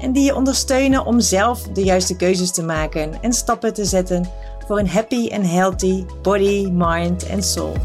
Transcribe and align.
en 0.00 0.12
die 0.12 0.24
je 0.24 0.34
ondersteunen 0.34 1.06
om 1.06 1.20
zelf 1.20 1.62
de 1.62 1.82
juiste 1.82 2.16
keuzes 2.16 2.52
te 2.52 2.62
maken 2.62 3.22
en 3.22 3.32
stappen 3.32 3.74
te 3.74 3.84
zetten 3.84 4.30
voor 4.66 4.78
een 4.78 4.88
happy 4.88 5.28
and 5.32 5.46
healthy 5.46 6.04
body, 6.22 6.70
mind 6.70 7.26
en 7.26 7.42
soul. 7.42 7.76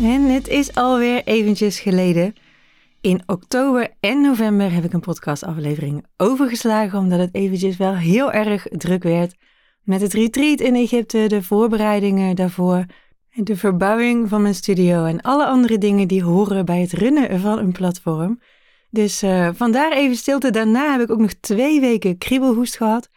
En 0.00 0.22
het 0.22 0.48
is 0.48 0.74
alweer 0.74 1.24
eventjes 1.24 1.80
geleden. 1.80 2.34
In 3.00 3.22
oktober 3.26 3.94
en 4.00 4.20
november 4.20 4.72
heb 4.72 4.84
ik 4.84 4.92
een 4.92 5.00
podcastaflevering 5.00 6.06
overgeslagen 6.16 6.98
omdat 6.98 7.18
het 7.18 7.34
eventjes 7.34 7.76
wel 7.76 7.94
heel 7.94 8.32
erg 8.32 8.66
druk 8.70 9.02
werd 9.02 9.34
met 9.82 10.00
het 10.00 10.12
retreat 10.12 10.60
in 10.60 10.74
Egypte, 10.74 11.26
de 11.26 11.42
voorbereidingen 11.42 12.36
daarvoor, 12.36 12.84
de 13.30 13.56
verbouwing 13.56 14.28
van 14.28 14.42
mijn 14.42 14.54
studio 14.54 15.04
en 15.04 15.20
alle 15.20 15.46
andere 15.46 15.78
dingen 15.78 16.08
die 16.08 16.22
horen 16.22 16.64
bij 16.64 16.80
het 16.80 16.92
runnen 16.92 17.40
van 17.40 17.58
een 17.58 17.72
platform. 17.72 18.40
Dus 18.94 19.22
uh, 19.22 19.48
vandaar 19.54 19.92
even 19.92 20.16
stilte. 20.16 20.50
Daarna 20.50 20.92
heb 20.92 21.00
ik 21.00 21.10
ook 21.10 21.18
nog 21.18 21.32
twee 21.32 21.80
weken 21.80 22.18
kriebelhoest 22.18 22.76
gehad. 22.76 23.08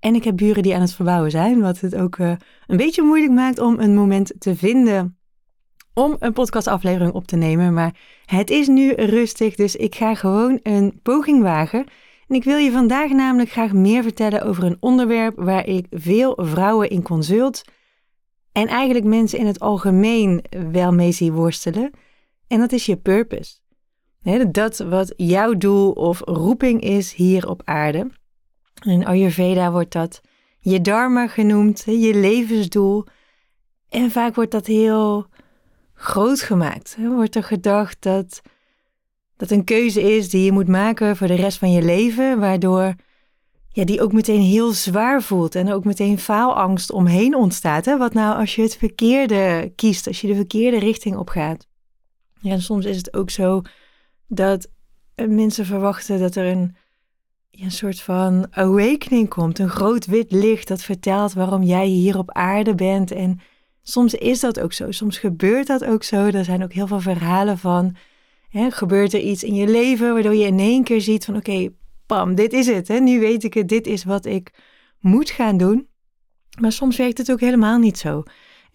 En 0.00 0.14
ik 0.14 0.24
heb 0.24 0.36
buren 0.36 0.62
die 0.62 0.74
aan 0.74 0.80
het 0.80 0.94
verbouwen 0.94 1.30
zijn, 1.30 1.60
wat 1.60 1.80
het 1.80 1.96
ook 1.96 2.16
uh, 2.16 2.32
een 2.66 2.76
beetje 2.76 3.02
moeilijk 3.02 3.32
maakt 3.32 3.58
om 3.58 3.80
een 3.80 3.94
moment 3.94 4.32
te 4.38 4.56
vinden 4.56 5.18
om 5.94 6.16
een 6.18 6.32
podcastaflevering 6.32 7.12
op 7.12 7.26
te 7.26 7.36
nemen. 7.36 7.74
Maar 7.74 7.94
het 8.24 8.50
is 8.50 8.66
nu 8.66 8.92
rustig, 8.92 9.54
dus 9.54 9.76
ik 9.76 9.94
ga 9.94 10.14
gewoon 10.14 10.60
een 10.62 11.00
poging 11.02 11.42
wagen. 11.42 11.86
En 12.28 12.34
ik 12.34 12.44
wil 12.44 12.56
je 12.56 12.70
vandaag 12.70 13.10
namelijk 13.10 13.50
graag 13.50 13.72
meer 13.72 14.02
vertellen 14.02 14.42
over 14.42 14.64
een 14.64 14.76
onderwerp 14.80 15.34
waar 15.36 15.66
ik 15.66 15.86
veel 15.90 16.38
vrouwen 16.42 16.90
in 16.90 17.02
consult 17.02 17.62
en 18.52 18.66
eigenlijk 18.66 19.06
mensen 19.06 19.38
in 19.38 19.46
het 19.46 19.60
algemeen 19.60 20.44
wel 20.72 20.92
mee 20.92 21.12
zie 21.12 21.32
worstelen. 21.32 21.90
En 22.46 22.58
dat 22.58 22.72
is 22.72 22.86
je 22.86 22.96
purpose 22.96 23.64
dat 24.50 24.78
wat 24.78 25.12
jouw 25.16 25.54
doel 25.54 25.90
of 25.90 26.20
roeping 26.24 26.80
is 26.80 27.12
hier 27.12 27.48
op 27.48 27.62
aarde. 27.64 28.10
In 28.84 29.06
Ayurveda 29.06 29.70
wordt 29.70 29.92
dat 29.92 30.20
je 30.58 30.80
dharma 30.80 31.26
genoemd, 31.26 31.82
je 31.86 32.14
levensdoel. 32.14 33.04
En 33.88 34.10
vaak 34.10 34.34
wordt 34.34 34.50
dat 34.50 34.66
heel 34.66 35.26
groot 35.94 36.40
gemaakt. 36.40 36.96
Er 36.98 37.10
wordt 37.10 37.34
er 37.34 37.42
gedacht 37.42 37.96
dat 38.02 38.42
dat 39.36 39.50
een 39.50 39.64
keuze 39.64 40.16
is 40.16 40.30
die 40.30 40.44
je 40.44 40.52
moet 40.52 40.68
maken 40.68 41.16
voor 41.16 41.26
de 41.26 41.34
rest 41.34 41.58
van 41.58 41.72
je 41.72 41.82
leven, 41.82 42.38
waardoor 42.38 42.94
ja, 43.76 43.84
die 43.84 44.00
ook 44.02 44.12
meteen 44.12 44.40
heel 44.40 44.72
zwaar 44.72 45.22
voelt 45.22 45.54
en 45.54 45.72
ook 45.72 45.84
meteen 45.84 46.18
faalangst 46.18 46.92
omheen 46.92 47.34
ontstaat. 47.34 47.84
Hè? 47.84 47.96
Wat 47.96 48.14
nou 48.14 48.38
als 48.38 48.54
je 48.54 48.62
het 48.62 48.76
verkeerde 48.76 49.72
kiest, 49.74 50.06
als 50.06 50.20
je 50.20 50.26
de 50.26 50.34
verkeerde 50.34 50.78
richting 50.78 51.16
opgaat? 51.16 51.66
Ja, 52.40 52.52
en 52.52 52.62
soms 52.62 52.84
is 52.84 52.96
het 52.96 53.14
ook 53.14 53.30
zo 53.30 53.62
dat 54.26 54.68
mensen 55.14 55.66
verwachten 55.66 56.18
dat 56.18 56.34
er 56.34 56.46
een, 56.46 56.76
een 57.50 57.70
soort 57.70 58.00
van 58.00 58.46
awakening 58.50 59.28
komt. 59.28 59.58
Een 59.58 59.68
groot 59.68 60.06
wit 60.06 60.32
licht 60.32 60.68
dat 60.68 60.82
vertelt 60.82 61.32
waarom 61.32 61.62
jij 61.62 61.86
hier 61.86 62.18
op 62.18 62.32
aarde 62.32 62.74
bent. 62.74 63.10
En 63.10 63.40
soms 63.82 64.14
is 64.14 64.40
dat 64.40 64.60
ook 64.60 64.72
zo. 64.72 64.90
Soms 64.90 65.18
gebeurt 65.18 65.66
dat 65.66 65.84
ook 65.84 66.02
zo. 66.02 66.16
Er 66.16 66.44
zijn 66.44 66.62
ook 66.62 66.72
heel 66.72 66.86
veel 66.86 67.00
verhalen 67.00 67.58
van. 67.58 67.96
Hè, 68.48 68.70
gebeurt 68.70 69.12
er 69.12 69.20
iets 69.20 69.44
in 69.44 69.54
je 69.54 69.66
leven 69.66 70.12
waardoor 70.12 70.34
je 70.34 70.46
in 70.46 70.58
één 70.58 70.84
keer 70.84 71.00
ziet 71.00 71.24
van 71.24 71.36
oké, 71.36 71.68
pam, 72.06 72.34
dit 72.34 72.52
is 72.52 72.66
het. 72.66 72.88
Hè? 72.88 72.98
Nu 72.98 73.20
weet 73.20 73.44
ik 73.44 73.54
het, 73.54 73.68
dit 73.68 73.86
is 73.86 74.04
wat 74.04 74.24
ik 74.24 74.50
moet 74.98 75.30
gaan 75.30 75.56
doen. 75.56 75.88
Maar 76.60 76.72
soms 76.72 76.96
werkt 76.96 77.18
het 77.18 77.32
ook 77.32 77.40
helemaal 77.40 77.78
niet 77.78 77.98
zo. 77.98 78.22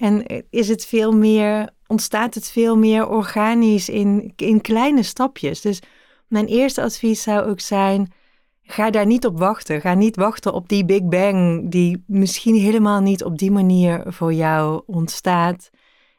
En 0.02 0.26
is 0.50 0.68
het 0.68 0.86
veel 0.86 1.12
meer 1.12 1.70
ontstaat 1.88 2.34
het 2.34 2.52
veel 2.52 2.78
meer 2.78 3.08
organisch 3.08 3.90
in, 3.90 4.34
in 4.36 4.62
kleine 4.62 5.04
stapjes. 5.04 5.62
Dus 5.62 5.82
mijn 6.28 6.46
eerste 6.46 6.82
advies 6.82 7.22
zou 7.22 7.50
ook 7.50 7.60
zijn: 7.60 8.14
ga 8.62 8.90
daar 8.90 9.06
niet 9.06 9.26
op 9.26 9.40
wachten. 9.40 9.82
Ga 9.82 9.94
niet 9.94 10.16
wachten 10.16 10.54
op 10.54 10.70
die 10.70 10.86
Big 10.86 11.04
Bang, 11.04 11.72
die 11.72 12.04
misschien 12.08 12.56
helemaal 12.56 13.02
niet 13.02 13.24
op 13.24 13.38
die 13.38 13.52
manier 13.52 14.04
voor 14.08 14.34
jou 14.34 14.84
ontstaat. 14.86 15.70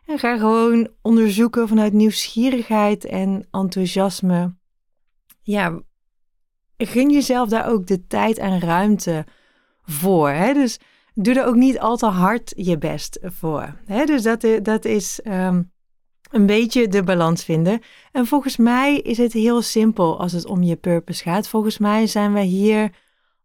En 0.07 0.19
ga 0.19 0.39
gewoon 0.39 0.89
onderzoeken 1.01 1.69
vanuit 1.69 1.93
nieuwsgierigheid 1.93 3.05
en 3.05 3.47
enthousiasme. 3.51 4.55
Ja, 5.43 5.81
gun 6.77 7.11
jezelf 7.11 7.49
daar 7.49 7.69
ook 7.69 7.87
de 7.87 8.07
tijd 8.07 8.39
en 8.39 8.61
ruimte 8.61 9.27
voor. 9.83 10.29
Hè? 10.29 10.53
Dus 10.53 10.79
doe 11.15 11.35
er 11.35 11.47
ook 11.47 11.55
niet 11.55 11.79
al 11.79 11.97
te 11.97 12.07
hard 12.07 12.53
je 12.57 12.79
best 12.79 13.19
voor. 13.23 13.77
Hè? 13.87 14.05
Dus 14.05 14.23
dat, 14.23 14.47
dat 14.63 14.85
is 14.85 15.21
um, 15.25 15.73
een 16.31 16.47
beetje 16.47 16.89
de 16.89 17.03
balans 17.03 17.45
vinden. 17.45 17.81
En 18.13 18.27
volgens 18.27 18.57
mij 18.57 18.99
is 18.99 19.19
het 19.19 19.33
heel 19.33 19.63
simpel 19.63 20.21
als 20.21 20.33
het 20.33 20.47
om 20.47 20.63
je 20.63 20.77
purpose 20.77 21.23
gaat. 21.23 21.49
Volgens 21.49 21.79
mij 21.79 22.07
zijn 22.07 22.33
wij 22.33 22.45
hier 22.45 22.95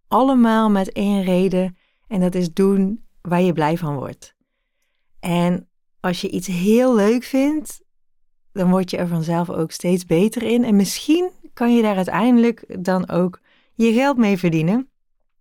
allemaal 0.08 0.70
met 0.70 0.92
één 0.92 1.24
reden 1.24 1.78
en 2.08 2.20
dat 2.20 2.36
is 2.36 2.54
doen 2.54 3.06
waar 3.22 3.42
je 3.42 3.54
blij 3.54 3.78
van 3.78 3.96
wordt. 3.96 4.36
En 5.20 5.70
als 6.00 6.22
je 6.22 6.30
iets 6.30 6.48
heel 6.48 6.96
leuk 6.96 7.24
vindt, 7.24 7.82
dan 8.52 8.70
word 8.70 8.90
je 8.90 8.98
er 8.98 9.08
vanzelf 9.08 9.50
ook 9.50 9.72
steeds 9.72 10.06
beter 10.06 10.44
in. 10.44 10.64
En 10.64 10.76
misschien 10.76 11.32
kan 11.54 11.76
je 11.76 11.82
daar 11.82 11.96
uiteindelijk 11.96 12.84
dan 12.84 13.10
ook 13.10 13.40
je 13.74 13.94
geld 13.94 14.18
mee 14.18 14.38
verdienen, 14.38 14.90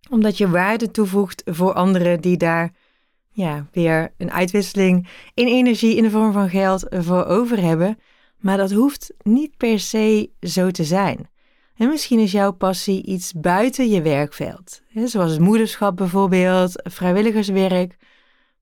omdat 0.09 0.37
je 0.37 0.49
waarde 0.49 0.91
toevoegt 0.91 1.41
voor 1.45 1.73
anderen 1.73 2.21
die 2.21 2.37
daar 2.37 2.73
ja, 3.31 3.67
weer 3.71 4.13
een 4.17 4.31
uitwisseling 4.31 5.07
in 5.33 5.47
energie 5.47 5.95
in 5.95 6.03
de 6.03 6.09
vorm 6.09 6.31
van 6.31 6.49
geld 6.49 6.85
voor 6.89 7.25
over 7.25 7.61
hebben. 7.61 7.99
Maar 8.37 8.57
dat 8.57 8.71
hoeft 8.71 9.13
niet 9.23 9.57
per 9.57 9.79
se 9.79 10.29
zo 10.39 10.71
te 10.71 10.83
zijn. 10.83 11.29
En 11.75 11.87
misschien 11.87 12.19
is 12.19 12.31
jouw 12.31 12.51
passie 12.51 13.03
iets 13.03 13.33
buiten 13.33 13.89
je 13.89 14.01
werkveld, 14.01 14.81
zoals 14.93 15.37
moederschap 15.37 15.95
bijvoorbeeld, 15.95 16.81
vrijwilligerswerk. 16.83 17.97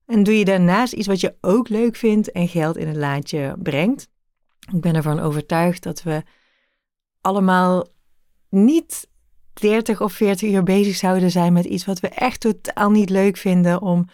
En 0.06 0.22
doe 0.22 0.38
je 0.38 0.44
daarnaast 0.44 0.92
iets 0.92 1.06
wat 1.06 1.20
je 1.20 1.34
ook 1.40 1.68
leuk 1.68 1.96
vindt 1.96 2.32
en 2.32 2.48
geld 2.48 2.76
in 2.76 2.86
het 2.86 2.96
laadje 2.96 3.56
brengt. 3.62 4.08
Ik 4.74 4.80
ben 4.80 4.94
ervan 4.94 5.20
overtuigd 5.20 5.82
dat 5.82 6.02
we 6.02 6.22
allemaal 7.20 7.86
niet 8.48 9.08
30 9.60 10.00
of 10.00 10.12
40 10.12 10.50
uur 10.50 10.62
bezig 10.62 10.96
zouden 10.96 11.30
zijn 11.30 11.52
met 11.52 11.64
iets 11.64 11.84
wat 11.84 12.00
we 12.00 12.08
echt 12.08 12.40
totaal 12.40 12.90
niet 12.90 13.10
leuk 13.10 13.36
vinden 13.36 13.82
om 13.82 14.08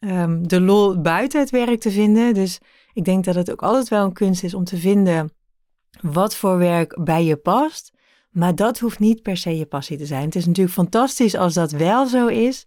um, 0.00 0.48
de 0.48 0.60
lol 0.60 1.00
buiten 1.00 1.40
het 1.40 1.50
werk 1.50 1.80
te 1.80 1.90
vinden. 1.90 2.34
Dus 2.34 2.58
ik 2.92 3.04
denk 3.04 3.24
dat 3.24 3.34
het 3.34 3.50
ook 3.50 3.62
altijd 3.62 3.88
wel 3.88 4.04
een 4.04 4.12
kunst 4.12 4.42
is 4.42 4.54
om 4.54 4.64
te 4.64 4.76
vinden 4.76 5.32
wat 6.00 6.36
voor 6.36 6.58
werk 6.58 7.04
bij 7.04 7.24
je 7.24 7.36
past. 7.36 7.92
Maar 8.30 8.54
dat 8.54 8.78
hoeft 8.78 8.98
niet 8.98 9.22
per 9.22 9.36
se 9.36 9.56
je 9.56 9.66
passie 9.66 9.96
te 9.98 10.06
zijn. 10.06 10.24
Het 10.24 10.36
is 10.36 10.46
natuurlijk 10.46 10.74
fantastisch 10.74 11.34
als 11.34 11.54
dat 11.54 11.70
wel 11.70 12.06
zo 12.06 12.26
is. 12.26 12.66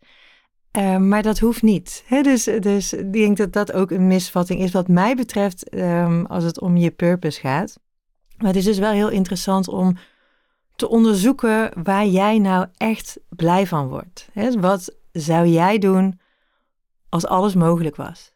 Um, 0.72 1.08
maar 1.08 1.24
dat 1.24 1.40
hoeft 1.40 1.62
niet. 1.62 2.04
Dus, 2.22 2.44
dus 2.44 2.94
ik 2.94 3.14
denk 3.14 3.38
dat 3.38 3.54
dat 3.54 3.74
ook 3.74 3.92
een 3.92 4.08
misvatting 4.08 4.60
is 4.60 4.72
wat 4.72 4.88
mij 4.88 5.16
betreft 5.16 5.76
um, 5.76 6.26
als 6.26 6.44
het 6.44 6.60
om 6.60 6.78
je 6.78 6.92
purpose 6.92 7.40
gaat. 7.40 7.80
Maar 8.38 8.48
het 8.48 8.56
is 8.56 8.66
dus 8.66 8.80
wel 8.80 8.92
heel 8.92 9.10
interessant 9.10 9.68
om 9.68 9.98
te 10.82 10.90
onderzoeken 10.90 11.84
waar 11.84 12.06
jij 12.06 12.40
nou 12.40 12.68
echt 12.78 13.20
blij 13.30 13.68
van 13.68 13.88
wordt. 13.88 14.30
Wat 14.60 14.96
zou 15.12 15.48
jij 15.48 15.78
doen 15.78 16.20
als 17.10 17.26
alles 17.26 17.56
mogelijk 17.56 17.96
was. 17.96 18.34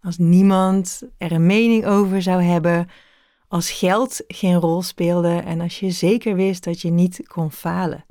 Als 0.00 0.18
niemand 0.18 1.02
er 1.18 1.32
een 1.32 1.46
mening 1.46 1.86
over 1.86 2.22
zou 2.22 2.42
hebben, 2.42 2.88
als 3.48 3.70
geld 3.70 4.22
geen 4.26 4.54
rol 4.54 4.82
speelde 4.82 5.36
en 5.36 5.60
als 5.60 5.80
je 5.80 5.90
zeker 5.90 6.34
wist 6.34 6.64
dat 6.64 6.80
je 6.80 6.90
niet 6.90 7.28
kon 7.28 7.52
falen. 7.52 8.04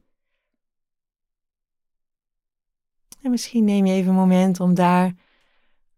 En 3.21 3.31
misschien 3.31 3.63
neem 3.63 3.85
je 3.85 3.93
even 3.93 4.09
een 4.09 4.15
moment 4.15 4.59
om 4.59 4.73
daar 4.73 5.13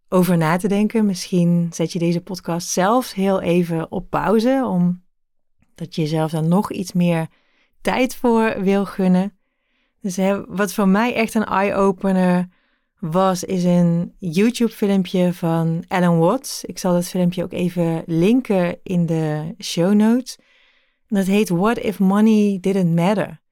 over 0.09 0.37
na 0.37 0.57
te 0.57 0.67
denken. 0.67 1.05
Misschien 1.05 1.69
zet 1.73 1.91
je 1.91 1.99
deze 1.99 2.21
podcast 2.21 2.67
zelfs 2.67 3.13
heel 3.13 3.41
even 3.41 3.91
op 3.91 4.09
pauze, 4.09 4.63
omdat 5.77 5.95
je 5.95 6.01
jezelf 6.01 6.31
dan 6.31 6.47
nog 6.47 6.71
iets 6.71 6.93
meer 6.93 7.27
tijd 7.81 8.15
voor 8.15 8.55
wil 8.61 8.85
gunnen. 8.85 9.37
Dus 10.01 10.17
wat 10.47 10.73
voor 10.73 10.87
mij 10.87 11.13
echt 11.13 11.33
een 11.33 11.45
eye-opener 11.45 12.47
was, 12.99 13.43
is 13.43 13.63
een 13.63 14.13
YouTube-filmpje 14.17 15.33
van 15.33 15.83
Alan 15.87 16.19
Watts. 16.19 16.63
Ik 16.63 16.77
zal 16.77 16.93
dat 16.93 17.07
filmpje 17.07 17.43
ook 17.43 17.53
even 17.53 18.03
linken 18.05 18.79
in 18.83 19.05
de 19.05 19.55
show 19.63 19.93
notes. 19.93 20.37
dat 21.07 21.25
heet 21.25 21.49
What 21.49 21.77
If 21.77 21.99
Money 21.99 22.57
Didn't 22.61 22.95
Matter? 22.95 23.43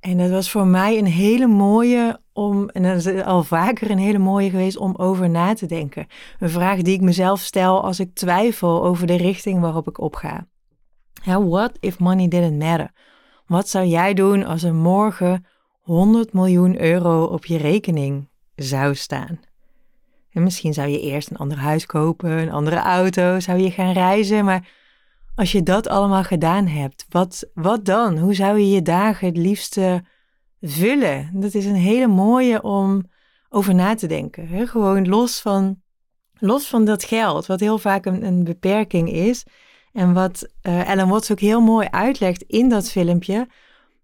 En 0.00 0.18
dat 0.18 0.30
was 0.30 0.50
voor 0.50 0.66
mij 0.66 0.98
een 0.98 1.06
hele 1.06 1.46
mooie 1.46 2.20
om, 2.32 2.68
en 2.68 2.82
dat 2.82 3.06
is 3.06 3.22
al 3.22 3.42
vaker 3.42 3.90
een 3.90 3.98
hele 3.98 4.18
mooie 4.18 4.50
geweest 4.50 4.76
om 4.76 4.94
over 4.96 5.30
na 5.30 5.54
te 5.54 5.66
denken. 5.66 6.06
Een 6.38 6.50
vraag 6.50 6.82
die 6.82 6.94
ik 6.94 7.00
mezelf 7.00 7.40
stel 7.40 7.84
als 7.84 8.00
ik 8.00 8.14
twijfel 8.14 8.84
over 8.84 9.06
de 9.06 9.16
richting 9.16 9.60
waarop 9.60 9.88
ik 9.88 9.98
opga. 10.00 10.46
Ja, 11.22 11.44
what 11.44 11.76
if 11.80 11.98
money 11.98 12.28
didn't 12.28 12.58
matter? 12.58 12.90
Wat 13.46 13.68
zou 13.68 13.86
jij 13.86 14.14
doen 14.14 14.44
als 14.44 14.62
er 14.62 14.74
morgen 14.74 15.46
100 15.80 16.32
miljoen 16.32 16.80
euro 16.80 17.24
op 17.24 17.44
je 17.44 17.56
rekening 17.56 18.28
zou 18.54 18.94
staan? 18.94 19.40
En 20.30 20.42
misschien 20.42 20.74
zou 20.74 20.88
je 20.88 21.00
eerst 21.00 21.30
een 21.30 21.36
ander 21.36 21.58
huis 21.58 21.86
kopen, 21.86 22.30
een 22.30 22.52
andere 22.52 22.76
auto, 22.76 23.40
zou 23.40 23.58
je 23.58 23.70
gaan 23.70 23.92
reizen, 23.92 24.44
maar 24.44 24.68
als 25.34 25.52
je 25.52 25.62
dat 25.62 25.88
allemaal 25.88 26.24
gedaan 26.24 26.66
hebt, 26.66 27.06
wat, 27.08 27.50
wat 27.54 27.84
dan? 27.84 28.18
Hoe 28.18 28.34
zou 28.34 28.58
je 28.58 28.70
je 28.70 28.82
dagen 28.82 29.26
het 29.26 29.36
liefste 29.36 30.04
vullen? 30.60 31.30
Dat 31.32 31.54
is 31.54 31.64
een 31.64 31.74
hele 31.74 32.06
mooie 32.06 32.62
om 32.62 33.10
over 33.48 33.74
na 33.74 33.94
te 33.94 34.06
denken. 34.06 34.48
Hè? 34.48 34.66
Gewoon 34.66 35.08
los 35.08 35.40
van, 35.40 35.82
los 36.38 36.68
van 36.68 36.84
dat 36.84 37.04
geld, 37.04 37.46
wat 37.46 37.60
heel 37.60 37.78
vaak 37.78 38.06
een, 38.06 38.24
een 38.24 38.44
beperking 38.44 39.12
is. 39.12 39.44
En 39.94 40.12
wat 40.12 40.48
uh, 40.62 40.90
Ellen 40.90 41.08
Watts 41.08 41.32
ook 41.32 41.40
heel 41.40 41.60
mooi 41.60 41.88
uitlegt 41.90 42.42
in 42.42 42.68
dat 42.68 42.90
filmpje, 42.90 43.48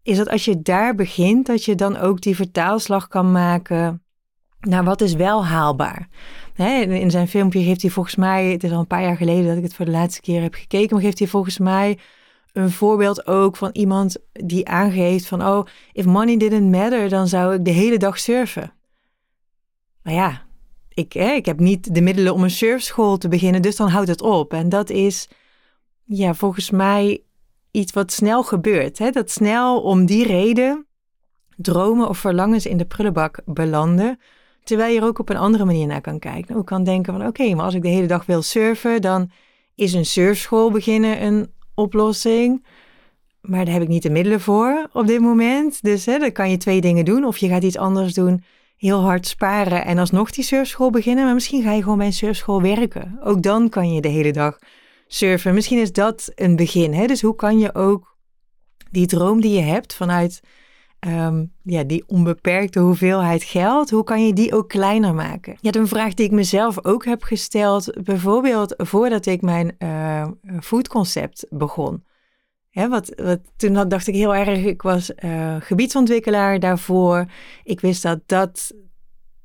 is 0.02 0.16
dat 0.16 0.28
als 0.28 0.44
je 0.44 0.62
daar 0.62 0.94
begint, 0.94 1.46
dat 1.46 1.64
je 1.64 1.74
dan 1.74 1.96
ook 1.96 2.20
die 2.20 2.36
vertaalslag 2.36 3.08
kan 3.08 3.32
maken 3.32 4.02
naar 4.60 4.84
wat 4.84 5.00
is 5.00 5.14
wel 5.14 5.46
haalbaar. 5.46 6.08
in 6.56 7.10
zijn 7.10 7.28
filmpje 7.28 7.62
geeft 7.62 7.82
hij 7.82 7.90
volgens 7.90 8.16
mij, 8.16 8.46
het 8.46 8.64
is 8.64 8.70
al 8.70 8.78
een 8.78 8.86
paar 8.86 9.02
jaar 9.02 9.16
geleden 9.16 9.46
dat 9.46 9.56
ik 9.56 9.62
het 9.62 9.74
voor 9.74 9.84
de 9.84 9.90
laatste 9.90 10.20
keer 10.20 10.42
heb 10.42 10.54
gekeken, 10.54 10.94
maar 10.94 11.04
geeft 11.04 11.18
hij 11.18 11.28
volgens 11.28 11.58
mij 11.58 11.98
een 12.52 12.70
voorbeeld 12.70 13.26
ook 13.26 13.56
van 13.56 13.70
iemand 13.72 14.16
die 14.32 14.68
aangeeft 14.68 15.26
van, 15.26 15.46
oh, 15.46 15.66
if 15.92 16.04
money 16.04 16.36
didn't 16.36 16.70
matter, 16.70 17.08
dan 17.08 17.28
zou 17.28 17.54
ik 17.54 17.64
de 17.64 17.70
hele 17.70 17.98
dag 17.98 18.18
surfen. 18.18 18.72
Maar 20.02 20.14
ja, 20.14 20.42
ik, 20.88 21.12
hè, 21.12 21.30
ik 21.30 21.46
heb 21.46 21.60
niet 21.60 21.94
de 21.94 22.00
middelen 22.00 22.34
om 22.34 22.42
een 22.42 22.50
surfschool 22.50 23.18
te 23.18 23.28
beginnen, 23.28 23.62
dus 23.62 23.76
dan 23.76 23.88
houdt 23.88 24.08
het 24.08 24.22
op. 24.22 24.52
En 24.52 24.68
dat 24.68 24.90
is, 24.90 25.28
ja, 26.12 26.34
volgens 26.34 26.70
mij 26.70 27.22
iets 27.70 27.92
wat 27.92 28.12
snel 28.12 28.42
gebeurt. 28.42 28.98
Hè? 28.98 29.10
Dat 29.10 29.30
snel 29.30 29.80
om 29.80 30.06
die 30.06 30.26
reden 30.26 30.86
dromen 31.56 32.08
of 32.08 32.18
verlangens 32.18 32.66
in 32.66 32.76
de 32.76 32.84
prullenbak 32.84 33.40
belanden. 33.44 34.18
Terwijl 34.64 34.94
je 34.94 35.00
er 35.00 35.06
ook 35.06 35.18
op 35.18 35.28
een 35.28 35.36
andere 35.36 35.64
manier 35.64 35.86
naar 35.86 36.00
kan 36.00 36.18
kijken. 36.18 36.56
Ook 36.56 36.66
kan 36.66 36.84
denken 36.84 37.12
van 37.12 37.26
oké, 37.26 37.54
maar 37.54 37.64
als 37.64 37.74
ik 37.74 37.82
de 37.82 37.88
hele 37.88 38.06
dag 38.06 38.26
wil 38.26 38.42
surfen, 38.42 39.00
dan 39.00 39.30
is 39.74 39.92
een 39.92 40.06
surfschool 40.06 40.70
beginnen 40.70 41.24
een 41.24 41.52
oplossing. 41.74 42.66
Maar 43.40 43.64
daar 43.64 43.74
heb 43.74 43.82
ik 43.82 43.88
niet 43.88 44.02
de 44.02 44.10
middelen 44.10 44.40
voor 44.40 44.88
op 44.92 45.06
dit 45.06 45.20
moment. 45.20 45.82
Dus 45.82 46.06
hè, 46.06 46.18
dan 46.18 46.32
kan 46.32 46.50
je 46.50 46.56
twee 46.56 46.80
dingen 46.80 47.04
doen. 47.04 47.24
Of 47.24 47.36
je 47.36 47.48
gaat 47.48 47.62
iets 47.62 47.78
anders 47.78 48.14
doen, 48.14 48.44
heel 48.76 49.00
hard 49.00 49.26
sparen 49.26 49.84
en 49.84 49.98
alsnog 49.98 50.30
die 50.30 50.44
surfschool 50.44 50.90
beginnen. 50.90 51.24
Maar 51.24 51.34
misschien 51.34 51.62
ga 51.62 51.72
je 51.72 51.82
gewoon 51.82 51.98
bij 51.98 52.06
een 52.06 52.12
surfschool 52.12 52.62
werken. 52.62 53.18
Ook 53.22 53.42
dan 53.42 53.68
kan 53.68 53.92
je 53.92 54.00
de 54.00 54.08
hele 54.08 54.32
dag 54.32 54.58
surfen. 55.12 55.54
Misschien 55.54 55.78
is 55.78 55.92
dat 55.92 56.32
een 56.34 56.56
begin. 56.56 56.94
Hè? 56.94 57.06
Dus 57.06 57.22
hoe 57.22 57.34
kan 57.34 57.58
je 57.58 57.74
ook 57.74 58.16
die 58.90 59.06
droom 59.06 59.40
die 59.40 59.52
je 59.52 59.62
hebt 59.62 59.94
vanuit 59.94 60.40
Ehm, 61.00 61.44
ja, 61.62 61.82
die 61.82 62.04
onbeperkte 62.06 62.78
hoeveelheid 62.78 63.42
geld, 63.42 63.90
hoe 63.90 64.04
kan 64.04 64.26
je 64.26 64.32
die 64.32 64.54
ook 64.54 64.68
kleiner 64.68 65.14
maken? 65.14 65.56
Ja, 65.60 65.74
een 65.74 65.88
vraag 65.88 66.14
die 66.14 66.26
ik 66.26 66.32
mezelf 66.32 66.84
ook 66.84 67.04
heb 67.04 67.22
gesteld, 67.22 68.04
bijvoorbeeld 68.04 68.74
voordat 68.76 69.26
ik 69.26 69.42
mijn 69.42 69.76
uh, 69.78 70.28
foodconcept 70.60 71.46
begon. 71.50 72.04
wat, 72.72 73.12
wat, 73.16 73.40
toen 73.56 73.88
dacht 73.88 74.06
ik 74.06 74.14
heel 74.14 74.34
erg, 74.34 74.64
ik 74.64 74.82
was 74.82 75.10
uh, 75.24 75.56
gebiedsontwikkelaar 75.60 76.58
daarvoor. 76.58 77.24
Ik 77.64 77.80
wist 77.80 78.02
dat, 78.02 78.20
dat, 78.26 78.74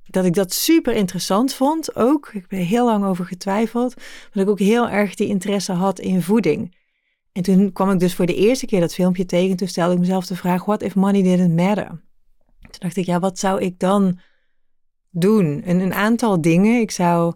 dat 0.09 0.25
ik 0.25 0.33
dat 0.33 0.53
super 0.53 0.93
interessant 0.93 1.53
vond 1.53 1.95
ook. 1.95 2.27
Ik 2.33 2.41
heb 2.41 2.59
er 2.59 2.65
heel 2.65 2.85
lang 2.85 3.05
over 3.05 3.25
getwijfeld. 3.25 3.93
Dat 4.31 4.43
ik 4.43 4.49
ook 4.49 4.59
heel 4.59 4.89
erg 4.89 5.15
die 5.15 5.27
interesse 5.27 5.71
had 5.71 5.99
in 5.99 6.21
voeding. 6.21 6.75
En 7.31 7.41
toen 7.41 7.71
kwam 7.71 7.89
ik 7.89 7.99
dus 7.99 8.15
voor 8.15 8.25
de 8.25 8.35
eerste 8.35 8.65
keer 8.65 8.79
dat 8.79 8.93
filmpje 8.93 9.25
tegen. 9.25 9.55
Toen 9.55 9.67
stelde 9.67 9.93
ik 9.93 9.99
mezelf 9.99 10.25
de 10.25 10.35
vraag: 10.35 10.65
What 10.65 10.81
if 10.81 10.95
money 10.95 11.21
didn't 11.21 11.55
matter? 11.55 11.87
Toen 12.59 12.79
dacht 12.79 12.97
ik, 12.97 13.05
ja, 13.05 13.19
wat 13.19 13.39
zou 13.39 13.61
ik 13.61 13.79
dan 13.79 14.19
doen? 15.09 15.61
Een 15.65 15.93
aantal 15.93 16.41
dingen. 16.41 16.79
Ik 16.81 16.91
zou 16.91 17.33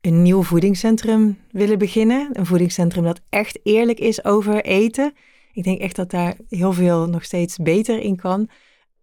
een 0.00 0.22
nieuw 0.22 0.42
voedingscentrum 0.42 1.38
willen 1.50 1.78
beginnen. 1.78 2.28
Een 2.32 2.46
voedingscentrum 2.46 3.04
dat 3.04 3.20
echt 3.28 3.58
eerlijk 3.62 3.98
is 3.98 4.24
over 4.24 4.64
eten. 4.64 5.12
Ik 5.52 5.64
denk 5.64 5.80
echt 5.80 5.96
dat 5.96 6.10
daar 6.10 6.36
heel 6.48 6.72
veel 6.72 7.08
nog 7.08 7.24
steeds 7.24 7.56
beter 7.56 8.00
in 8.00 8.16
kan. 8.16 8.48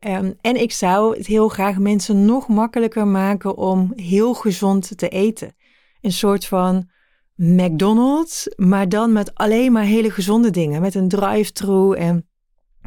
Ehm, 0.03 0.31
en 0.41 0.61
ik 0.61 0.71
zou 0.71 1.17
het 1.17 1.27
heel 1.27 1.47
graag 1.47 1.77
mensen 1.77 2.25
nog 2.25 2.47
makkelijker 2.47 3.07
maken 3.07 3.57
om 3.57 3.94
heel 3.95 4.33
gezond 4.33 4.97
te 4.97 5.09
eten. 5.09 5.55
Een 6.01 6.11
soort 6.11 6.45
van 6.45 6.89
McDonald's, 7.35 8.53
maar 8.55 8.89
dan 8.89 9.11
met 9.11 9.35
alleen 9.35 9.71
maar 9.71 9.83
hele 9.83 10.11
gezonde 10.11 10.50
dingen. 10.50 10.81
Met 10.81 10.95
een 10.95 11.07
drive-thru 11.07 11.94
en 11.94 12.27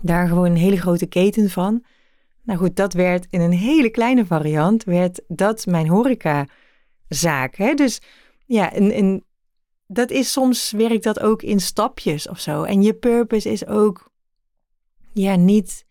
daar 0.03 0.29
gewoon 0.29 0.45
een 0.45 0.57
hele 0.57 0.77
grote 0.77 1.07
keten 1.07 1.51
van. 1.51 1.85
Nou 2.43 2.59
goed, 2.59 2.77
dat 2.77 2.93
werd 2.93 3.27
in 3.31 3.41
een 3.41 3.53
hele 3.53 3.91
kleine 3.91 4.27
variant, 4.27 4.85
werd 4.85 5.23
dat 5.29 5.67
mijn 5.67 5.89
horecazaak. 5.89 7.57
Hè? 7.57 7.75
Dus 7.75 8.01
ja, 8.47 8.73
en, 8.73 9.25
dat 9.87 10.11
is 10.11 10.33
soms 10.33 10.71
werkt 10.71 11.05
dat 11.05 11.21
ook 11.21 11.43
in 11.43 11.61
stapjes 11.61 12.29
of 12.29 12.41
zo. 12.41 12.63
En 12.63 12.83
je 12.83 12.95
purpose 12.95 13.51
is 13.51 13.67
ook 13.67 14.11
ja, 15.13 15.37
niet 15.37 15.86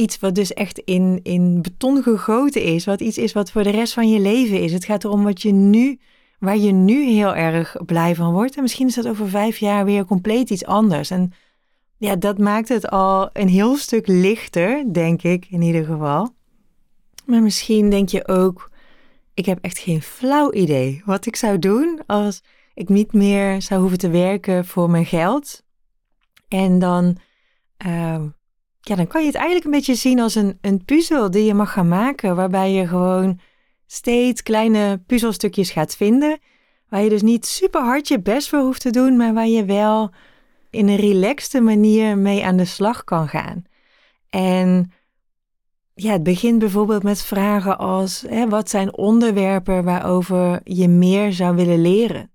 iets 0.00 0.18
wat 0.18 0.34
dus 0.34 0.52
echt 0.52 0.78
in, 0.78 1.20
in 1.22 1.62
beton 1.62 2.02
gegoten 2.02 2.62
is. 2.62 2.84
Wat 2.84 3.00
iets 3.00 3.18
is 3.18 3.32
wat 3.32 3.50
voor 3.50 3.62
de 3.62 3.70
rest 3.70 3.92
van 3.92 4.10
je 4.10 4.20
leven 4.20 4.60
is. 4.62 4.72
Het 4.72 4.84
gaat 4.84 5.04
erom 5.04 5.22
wat 5.22 5.42
je 5.42 5.52
nu 5.52 5.98
waar 6.38 6.56
je 6.56 6.72
nu 6.72 7.04
heel 7.04 7.34
erg 7.34 7.76
blij 7.86 8.14
van 8.14 8.32
wordt. 8.32 8.56
En 8.56 8.62
misschien 8.62 8.86
is 8.86 8.94
dat 8.94 9.08
over 9.08 9.28
vijf 9.28 9.58
jaar 9.58 9.84
weer 9.84 10.04
compleet 10.04 10.50
iets 10.50 10.64
anders. 10.64 11.10
En 11.10 11.32
ja, 11.96 12.16
dat 12.16 12.38
maakt 12.38 12.68
het 12.68 12.90
al 12.90 13.30
een 13.32 13.48
heel 13.48 13.76
stuk 13.76 14.06
lichter, 14.06 14.92
denk 14.92 15.22
ik 15.22 15.46
in 15.50 15.62
ieder 15.62 15.84
geval. 15.84 16.34
Maar 17.24 17.42
misschien 17.42 17.90
denk 17.90 18.08
je 18.08 18.28
ook, 18.28 18.70
ik 19.34 19.46
heb 19.46 19.58
echt 19.60 19.78
geen 19.78 20.02
flauw 20.02 20.52
idee 20.52 21.02
wat 21.04 21.26
ik 21.26 21.36
zou 21.36 21.58
doen 21.58 22.00
als 22.06 22.42
ik 22.74 22.88
niet 22.88 23.12
meer 23.12 23.62
zou 23.62 23.80
hoeven 23.80 23.98
te 23.98 24.10
werken 24.10 24.64
voor 24.64 24.90
mijn 24.90 25.06
geld. 25.06 25.64
En 26.48 26.78
dan, 26.78 27.16
uh, 27.86 28.22
ja, 28.90 28.96
dan 28.96 29.06
kan 29.06 29.20
je 29.20 29.26
het 29.26 29.36
eigenlijk 29.36 29.64
een 29.64 29.70
beetje 29.70 29.94
zien 29.94 30.20
als 30.20 30.34
een, 30.34 30.58
een 30.60 30.84
puzzel 30.84 31.30
die 31.30 31.44
je 31.44 31.54
mag 31.54 31.72
gaan 31.72 31.88
maken, 31.88 32.36
waarbij 32.36 32.72
je 32.72 32.86
gewoon 32.86 33.40
steeds 33.86 34.42
kleine 34.42 35.02
puzzelstukjes 35.06 35.70
gaat 35.70 35.96
vinden. 35.96 36.38
Waar 36.88 37.02
je 37.02 37.08
dus 37.08 37.22
niet 37.22 37.46
super 37.46 37.80
hard 37.80 38.08
je 38.08 38.20
best 38.20 38.48
voor 38.48 38.58
hoeft 38.58 38.80
te 38.80 38.90
doen, 38.90 39.16
maar 39.16 39.34
waar 39.34 39.48
je 39.48 39.64
wel 39.64 40.10
in 40.70 40.88
een 40.88 40.96
relaxte 40.96 41.60
manier 41.60 42.18
mee 42.18 42.44
aan 42.44 42.56
de 42.56 42.64
slag 42.64 43.04
kan 43.04 43.28
gaan. 43.28 43.64
En 44.30 44.92
ja, 45.94 46.12
het 46.12 46.22
begint 46.22 46.58
bijvoorbeeld 46.58 47.02
met 47.02 47.22
vragen 47.22 47.78
als: 47.78 48.24
hè, 48.28 48.48
wat 48.48 48.70
zijn 48.70 48.96
onderwerpen 48.96 49.84
waarover 49.84 50.60
je 50.64 50.88
meer 50.88 51.32
zou 51.32 51.56
willen 51.56 51.82
leren? 51.82 52.30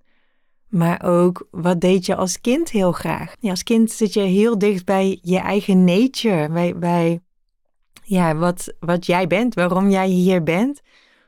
Maar 0.70 1.04
ook, 1.04 1.48
wat 1.52 1.82
deed 1.82 2.06
je 2.06 2.16
als 2.16 2.42
kind 2.42 2.70
heel 2.70 2.92
graag? 2.92 3.36
Ja, 3.40 3.50
als 3.50 3.64
kind 3.64 3.92
zit 3.92 4.14
je 4.14 4.20
heel 4.20 4.58
dicht 4.58 4.86
bij 4.86 5.20
je 5.22 5.38
eigen 5.38 5.84
nature, 5.84 6.50
bij, 6.50 6.78
bij 6.78 7.20
ja, 8.04 8.36
wat, 8.36 8.74
wat 8.80 9.06
jij 9.06 9.28
bent, 9.28 9.54
waarom 9.54 9.90
jij 9.90 10.08
hier 10.08 10.44
bent. 10.44 10.82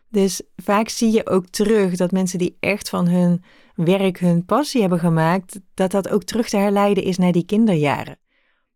Dus 0.09 0.41
vaak 0.55 0.89
zie 0.89 1.11
je 1.11 1.27
ook 1.27 1.47
terug 1.47 1.95
dat 1.95 2.11
mensen 2.11 2.39
die 2.39 2.57
echt 2.59 2.89
van 2.89 3.07
hun 3.07 3.43
werk 3.75 4.19
hun 4.19 4.45
passie 4.45 4.81
hebben 4.81 4.99
gemaakt, 4.99 5.59
dat 5.73 5.91
dat 5.91 6.09
ook 6.09 6.23
terug 6.23 6.49
te 6.49 6.57
herleiden 6.57 7.03
is 7.03 7.17
naar 7.17 7.31
die 7.31 7.45
kinderjaren. 7.45 8.17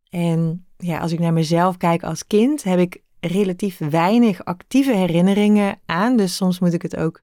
En 0.10 0.66
ja, 0.78 1.00
als 1.00 1.12
ik 1.12 1.20
naar 1.20 1.34
mezelf 1.34 1.78
kijk 1.78 2.04
als 2.04 2.28
kind, 2.28 2.64
heb 2.64 2.80
ik 2.80 3.02
relatief 3.20 3.78
weinig 3.78 4.46
actieve 4.46 4.96
herinneringen 4.96 5.80
aan. 5.86 6.18
Dus 6.18 6.36
soms 6.36 6.60
moet 6.60 6.74
ik 6.74 6.82
het 6.82 6.98
ook 6.98 7.22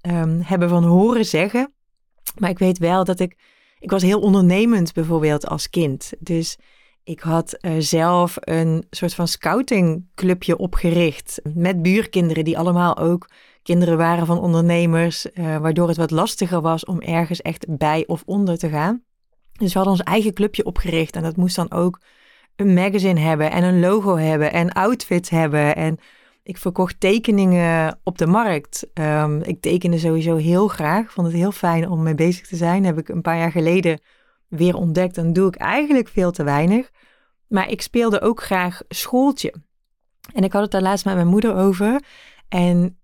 um, 0.00 0.40
hebben 0.40 0.68
van 0.68 0.84
horen 0.84 1.24
zeggen. 1.24 1.72
Maar 2.38 2.50
ik 2.50 2.58
weet 2.58 2.78
wel 2.78 3.04
dat 3.04 3.20
ik. 3.20 3.36
Ik 3.78 3.90
was 3.90 4.02
heel 4.02 4.20
ondernemend 4.20 4.92
bijvoorbeeld 4.92 5.46
als 5.46 5.70
kind. 5.70 6.12
Dus 6.18 6.58
ik 7.04 7.20
had 7.20 7.56
uh, 7.60 7.72
zelf 7.78 8.36
een 8.40 8.86
soort 8.90 9.14
van 9.14 9.28
scoutingclubje 9.28 10.56
opgericht 10.56 11.40
met 11.54 11.82
buurkinderen 11.82 12.44
die 12.44 12.58
allemaal 12.58 12.98
ook 12.98 13.28
kinderen 13.62 13.96
waren 13.96 14.26
van 14.26 14.40
ondernemers, 14.40 15.26
uh, 15.34 15.56
waardoor 15.56 15.88
het 15.88 15.96
wat 15.96 16.10
lastiger 16.10 16.60
was 16.60 16.84
om 16.84 17.00
ergens 17.00 17.42
echt 17.42 17.76
bij 17.78 18.04
of 18.06 18.22
onder 18.26 18.58
te 18.58 18.68
gaan. 18.68 19.02
Dus 19.52 19.72
we 19.72 19.78
hadden 19.78 19.96
ons 19.96 20.02
eigen 20.02 20.32
clubje 20.32 20.64
opgericht 20.64 21.16
en 21.16 21.22
dat 21.22 21.36
moest 21.36 21.56
dan 21.56 21.72
ook 21.72 22.00
een 22.56 22.74
magazine 22.74 23.20
hebben 23.20 23.50
en 23.50 23.64
een 23.64 23.80
logo 23.80 24.16
hebben 24.16 24.52
en 24.52 24.72
outfits 24.72 25.30
hebben. 25.30 25.76
En 25.76 25.98
ik 26.46 26.56
verkocht 26.56 27.00
tekeningen 27.00 28.00
op 28.02 28.18
de 28.18 28.26
markt. 28.26 28.86
Um, 28.94 29.42
ik 29.42 29.60
tekende 29.60 29.98
sowieso 29.98 30.36
heel 30.36 30.68
graag, 30.68 31.12
vond 31.12 31.26
het 31.26 31.36
heel 31.36 31.52
fijn 31.52 31.88
om 31.88 32.02
mee 32.02 32.14
bezig 32.14 32.46
te 32.46 32.56
zijn. 32.56 32.84
Heb 32.84 32.98
ik 32.98 33.08
een 33.08 33.22
paar 33.22 33.38
jaar 33.38 33.50
geleden 33.50 34.00
weer 34.48 34.74
ontdekt. 34.74 35.14
Dan 35.14 35.32
doe 35.32 35.48
ik 35.48 35.56
eigenlijk 35.56 36.08
veel 36.08 36.30
te 36.30 36.44
weinig. 36.44 36.90
Maar 37.46 37.70
ik 37.70 37.82
speelde 37.82 38.20
ook 38.20 38.42
graag 38.42 38.80
schooltje. 38.88 39.54
En 40.32 40.44
ik 40.44 40.52
had 40.52 40.62
het 40.62 40.70
daar 40.70 40.82
laatst 40.82 41.04
met 41.04 41.14
mijn 41.14 41.26
moeder 41.26 41.54
over. 41.54 42.02
En 42.48 42.98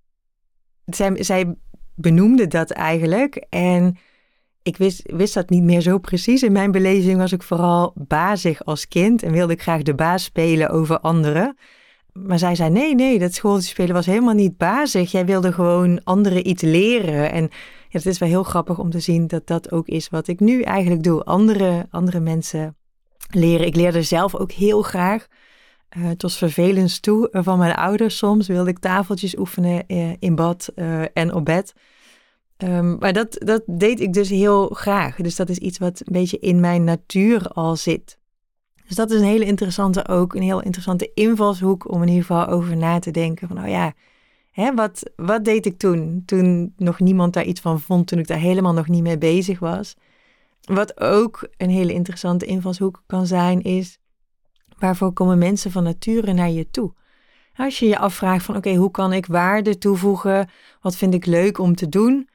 zij, 0.84 1.22
zij 1.22 1.54
benoemde 1.94 2.46
dat 2.46 2.70
eigenlijk. 2.70 3.46
En 3.49 3.96
ik 4.62 4.76
wist, 4.76 5.02
wist 5.12 5.34
dat 5.34 5.50
niet 5.50 5.62
meer 5.62 5.80
zo 5.80 5.99
precies. 5.99 6.42
In 6.42 6.52
mijn 6.52 6.70
beleving 6.70 7.18
was 7.18 7.32
ik 7.32 7.42
vooral 7.42 7.92
bazig 7.94 8.64
als 8.64 8.88
kind 8.88 9.22
en 9.22 9.32
wilde 9.32 9.52
ik 9.52 9.62
graag 9.62 9.82
de 9.82 9.94
baas 9.94 10.25
spelen 10.25 10.70
over 10.70 11.00
anderen. 11.00 11.56
Maar 12.12 12.38
zij 12.38 12.54
zei: 12.54 12.71
nee, 12.71 12.95
nee, 12.95 13.19
dat 13.19 13.35
schooltje 13.35 13.69
spelen 13.69 13.95
was 13.95 14.07
helemaal 14.07 14.35
niet 14.35 14.57
bazig. 14.57 15.11
Jij 15.11 15.26
wilde 15.26 15.52
gewoon 15.52 16.04
anderen 16.04 16.49
iets 16.49 16.62
leren. 16.62 17.33
En 17.33 17.42
ja, 17.88 17.99
het 17.99 18.07
is 18.07 18.19
wel 18.19 18.28
heel 18.28 18.42
grappig 18.42 18.78
om 18.78 18.90
te 18.90 19.00
zien 19.00 19.26
dat 19.26 19.47
dat 19.47 19.73
ook 19.73 19.87
is 19.87 20.09
wat 20.09 20.28
ik 20.28 20.40
nu 20.40 20.62
eigenlijk 20.62 21.02
doe. 21.02 21.25
Andere, 21.25 21.87
andere 21.90 22.21
mensen 22.21 22.76
leren. 23.31 23.66
Ik 23.66 23.76
leerde 23.76 24.02
zelf 24.02 24.35
ook 24.35 24.52
heel 24.52 24.83
graag. 24.83 25.26
Uh, 25.97 26.04
het 26.04 26.23
was 26.23 26.38
vervelend 26.38 27.02
toe 27.02 27.28
van 27.33 27.59
mijn 27.59 27.75
ouders 27.75 28.16
soms. 28.16 28.47
Wilde 28.47 28.71
ik 28.71 28.78
tafeltjes 28.78 29.38
oefenen 29.38 29.85
uh, 29.87 30.12
in 30.19 30.35
bad 30.35 30.69
en 31.12 31.35
op 31.35 31.45
bed. 31.45 31.75
Um, 32.57 32.97
maar 32.99 33.12
dat, 33.12 33.37
dat 33.38 33.62
deed 33.66 34.00
ik 34.00 34.12
dus 34.12 34.28
heel 34.28 34.69
graag. 34.69 35.16
Dus 35.16 35.37
dat 35.37 35.49
is 35.49 35.59
iets 35.59 35.78
wat 35.78 36.00
een 36.04 36.12
beetje 36.12 36.38
in 36.38 36.61
mijn 36.61 36.85
natuur 36.85 37.49
al 37.49 37.76
zit. 37.76 38.19
Dus 38.92 39.00
dat 39.00 39.11
is 39.11 39.20
een 39.20 39.26
hele 39.26 39.44
interessante 39.44 40.08
ook, 40.08 40.34
een 40.34 40.42
heel 40.42 40.62
interessante 40.62 41.11
invalshoek 41.14 41.90
om 41.90 42.02
in 42.02 42.08
ieder 42.08 42.25
geval 42.25 42.46
over 42.46 42.76
na 42.76 42.99
te 42.99 43.11
denken. 43.11 43.49
Van, 43.49 43.62
oh 43.62 43.68
ja, 43.68 43.92
hè, 44.50 44.75
wat, 44.75 45.11
wat 45.16 45.44
deed 45.44 45.66
ik 45.66 45.78
toen? 45.78 46.22
Toen 46.26 46.72
nog 46.76 47.00
niemand 47.00 47.32
daar 47.32 47.44
iets 47.44 47.61
van 47.61 47.80
vond, 47.80 48.06
toen 48.06 48.18
ik 48.18 48.26
daar 48.26 48.38
helemaal 48.38 48.72
nog 48.72 48.88
niet 48.88 49.02
mee 49.02 49.18
bezig 49.18 49.58
was. 49.58 49.96
Wat 50.61 51.00
ook 51.00 51.49
een 51.56 51.70
hele 51.70 51.92
interessante 51.92 52.46
invalshoek 52.46 53.02
kan 53.06 53.26
zijn, 53.26 53.62
is 53.62 53.99
waarvoor 54.78 55.12
komen 55.12 55.38
mensen 55.38 55.70
van 55.70 55.82
nature 55.82 56.32
naar 56.32 56.50
je 56.50 56.70
toe? 56.70 56.92
Als 57.56 57.78
je 57.78 57.87
je 57.87 57.99
afvraagt 57.99 58.44
van 58.44 58.56
oké, 58.56 58.75
hoe 58.75 58.90
kan 58.90 59.12
ik 59.12 59.26
waarde 59.26 59.78
toevoegen? 59.78 60.49
Wat 60.80 60.96
vind 60.96 61.14
ik 61.14 61.26
leuk 61.26 61.58
om 61.58 61.75
te 61.75 61.88
doen? 61.88 62.28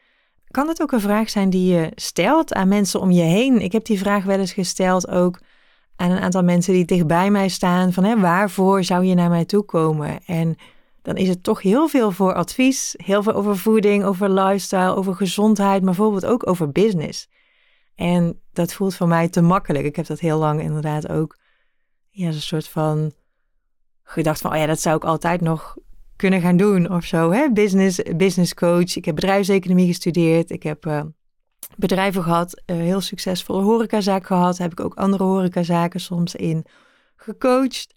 Kan 0.48 0.68
het 0.68 0.82
ook 0.82 0.92
een 0.92 1.02
vraag 1.02 1.30
zijn 1.30 1.50
die 1.50 1.74
je 1.74 1.92
stelt 1.96 2.54
aan 2.54 2.68
mensen 2.68 3.00
om 3.00 3.12
je 3.12 3.24
heen? 3.24 3.62
Ik 3.62 3.72
heb 3.72 3.86
die 3.86 4.00
vraag 4.00 4.24
wel 4.24 4.40
eens 4.40 4.54
gesteld 4.54 5.10
ook 5.10 5.40
aan 5.98 6.12
een 6.12 6.20
aantal 6.20 6.44
mensen 6.44 6.74
die 6.74 6.86
dichtbij 6.86 7.32
mij 7.32 7.48
staan. 7.48 7.94
Van 7.94 8.04
hè, 8.04 8.20
waarvoor 8.20 8.84
zou 8.84 9.04
je 9.06 9.16
naar 9.16 9.30
mij 9.30 9.46
toe 9.46 9.64
komen? 9.64 10.20
En 10.26 10.56
dan 11.02 11.16
is 11.16 11.28
het 11.28 11.44
toch 11.44 11.62
heel 11.62 11.88
veel 11.88 12.12
voor 12.12 12.34
advies. 12.34 12.96
Heel 12.98 13.24
veel 13.24 13.34
over 13.34 13.58
voeding, 13.58 14.04
over 14.04 14.30
lifestyle, 14.30 14.96
over 14.96 15.16
gezondheid, 15.16 15.84
maar 15.84 15.94
bijvoorbeeld 15.96 16.26
ook 16.26 16.50
over 16.50 16.72
business. 16.72 17.30
En 17.96 18.40
dat 18.54 18.74
voelt 18.74 18.96
voor 18.96 19.08
mij 19.08 19.30
te 19.30 19.42
makkelijk. 19.42 19.86
Ik 19.86 19.96
heb 19.96 20.06
dat 20.06 20.20
heel 20.20 20.38
lang 20.38 20.62
inderdaad 20.62 21.10
ook 21.10 21.38
ja, 22.10 22.28
een 22.28 22.34
soort 22.34 22.68
van 22.68 23.12
gedacht 24.04 24.42
van, 24.42 24.52
oh 24.52 24.58
ja, 24.58 24.66
dat 24.66 24.82
zou 24.82 24.96
ik 24.96 25.04
altijd 25.04 25.42
nog 25.42 25.78
kunnen 26.16 26.42
gaan 26.42 26.58
doen 26.58 26.92
of 26.92 27.06
zo. 27.06 27.32
Hè? 27.32 27.52
Business, 27.52 28.02
business 28.16 28.54
coach. 28.54 28.96
Ik 28.96 29.06
heb 29.06 29.16
bedrijfseconomie 29.16 29.88
gestudeerd. 29.88 30.50
Ik 30.50 30.64
heb 30.64 30.86
uh, 30.86 31.02
bedrijven 31.76 32.24
gehad, 32.24 32.62
uh, 32.66 32.78
heel 32.78 33.02
succesvolle 33.02 33.62
horecazaak 33.62 34.26
gehad. 34.26 34.58
Heb 34.58 34.72
ik 34.72 34.80
ook 34.80 34.96
andere 34.96 35.24
horecazaken 35.24 36.00
soms 36.00 36.36
in 36.36 36.66
gecoacht. 37.16 37.94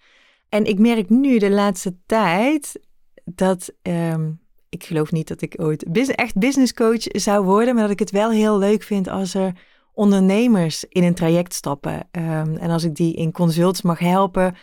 En 0.48 0.64
ik 0.64 0.78
merk 0.78 1.08
nu 1.08 1.38
de 1.38 1.50
laatste 1.50 1.96
tijd 2.06 2.80
dat 3.24 3.72
um, 3.82 4.40
ik 4.68 4.84
geloof 4.84 5.12
niet 5.12 5.28
dat 5.28 5.42
ik 5.42 5.54
ooit 5.56 6.12
echt 6.14 6.38
business 6.38 6.74
coach 6.74 7.02
zou 7.02 7.44
worden, 7.44 7.74
maar 7.74 7.82
dat 7.82 7.92
ik 7.92 7.98
het 7.98 8.10
wel 8.10 8.30
heel 8.30 8.58
leuk 8.58 8.82
vind 8.82 9.08
als 9.08 9.34
er 9.34 9.52
ondernemers 9.92 10.84
in 10.84 11.04
een 11.04 11.14
traject 11.14 11.54
stappen. 11.54 12.08
Um, 12.12 12.56
en 12.56 12.70
als 12.70 12.84
ik 12.84 12.94
die 12.94 13.14
in 13.14 13.32
consults 13.32 13.82
mag 13.82 13.98
helpen, 13.98 14.54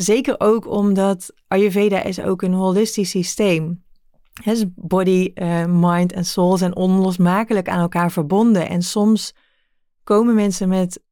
Zeker 0.00 0.34
ook 0.38 0.66
omdat 0.66 1.34
Ayurveda 1.48 2.02
is 2.02 2.20
ook 2.20 2.42
een 2.42 2.52
holistisch 2.52 3.10
systeem. 3.10 3.84
Dus 4.44 4.64
body, 4.74 5.30
uh, 5.34 5.64
mind 5.66 6.12
en 6.12 6.24
soul 6.24 6.56
zijn 6.56 6.76
onlosmakelijk 6.76 7.68
aan 7.68 7.80
elkaar 7.80 8.12
verbonden. 8.12 8.68
En 8.68 8.82
soms 8.82 9.34
komen 10.04 10.34
mensen 10.34 10.68
met 10.68 11.02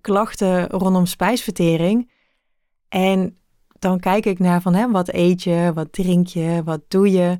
klachten 0.00 0.68
rondom 0.68 1.06
spijsvertering. 1.06 2.10
En 2.88 3.38
dan 3.78 4.00
kijk 4.00 4.26
ik 4.26 4.38
naar 4.38 4.62
van 4.62 4.74
hè, 4.74 4.90
wat 4.90 5.12
eet 5.12 5.42
je, 5.42 5.70
wat 5.74 5.92
drink 5.92 6.26
je, 6.26 6.62
wat 6.64 6.80
doe 6.88 7.10
je. 7.10 7.38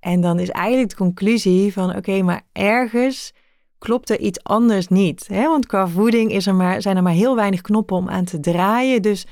En 0.00 0.20
dan 0.20 0.38
is 0.38 0.50
eigenlijk 0.50 0.90
de 0.90 0.96
conclusie 0.96 1.72
van 1.72 1.96
oké, 1.96 2.22
maar 2.22 2.42
ergens 2.52 3.32
klopt 3.78 4.10
er 4.10 4.20
iets 4.20 4.42
anders 4.42 4.88
niet. 4.88 5.26
Hè? 5.26 5.48
Want 5.48 5.66
qua 5.66 5.88
voeding 5.88 6.32
is 6.32 6.46
er 6.46 6.54
maar, 6.54 6.82
zijn 6.82 6.96
er 6.96 7.02
maar 7.02 7.12
heel 7.12 7.34
weinig 7.34 7.60
knoppen 7.60 7.96
om 7.96 8.08
aan 8.08 8.24
te 8.24 8.40
draaien. 8.40 9.02
Dus 9.02 9.26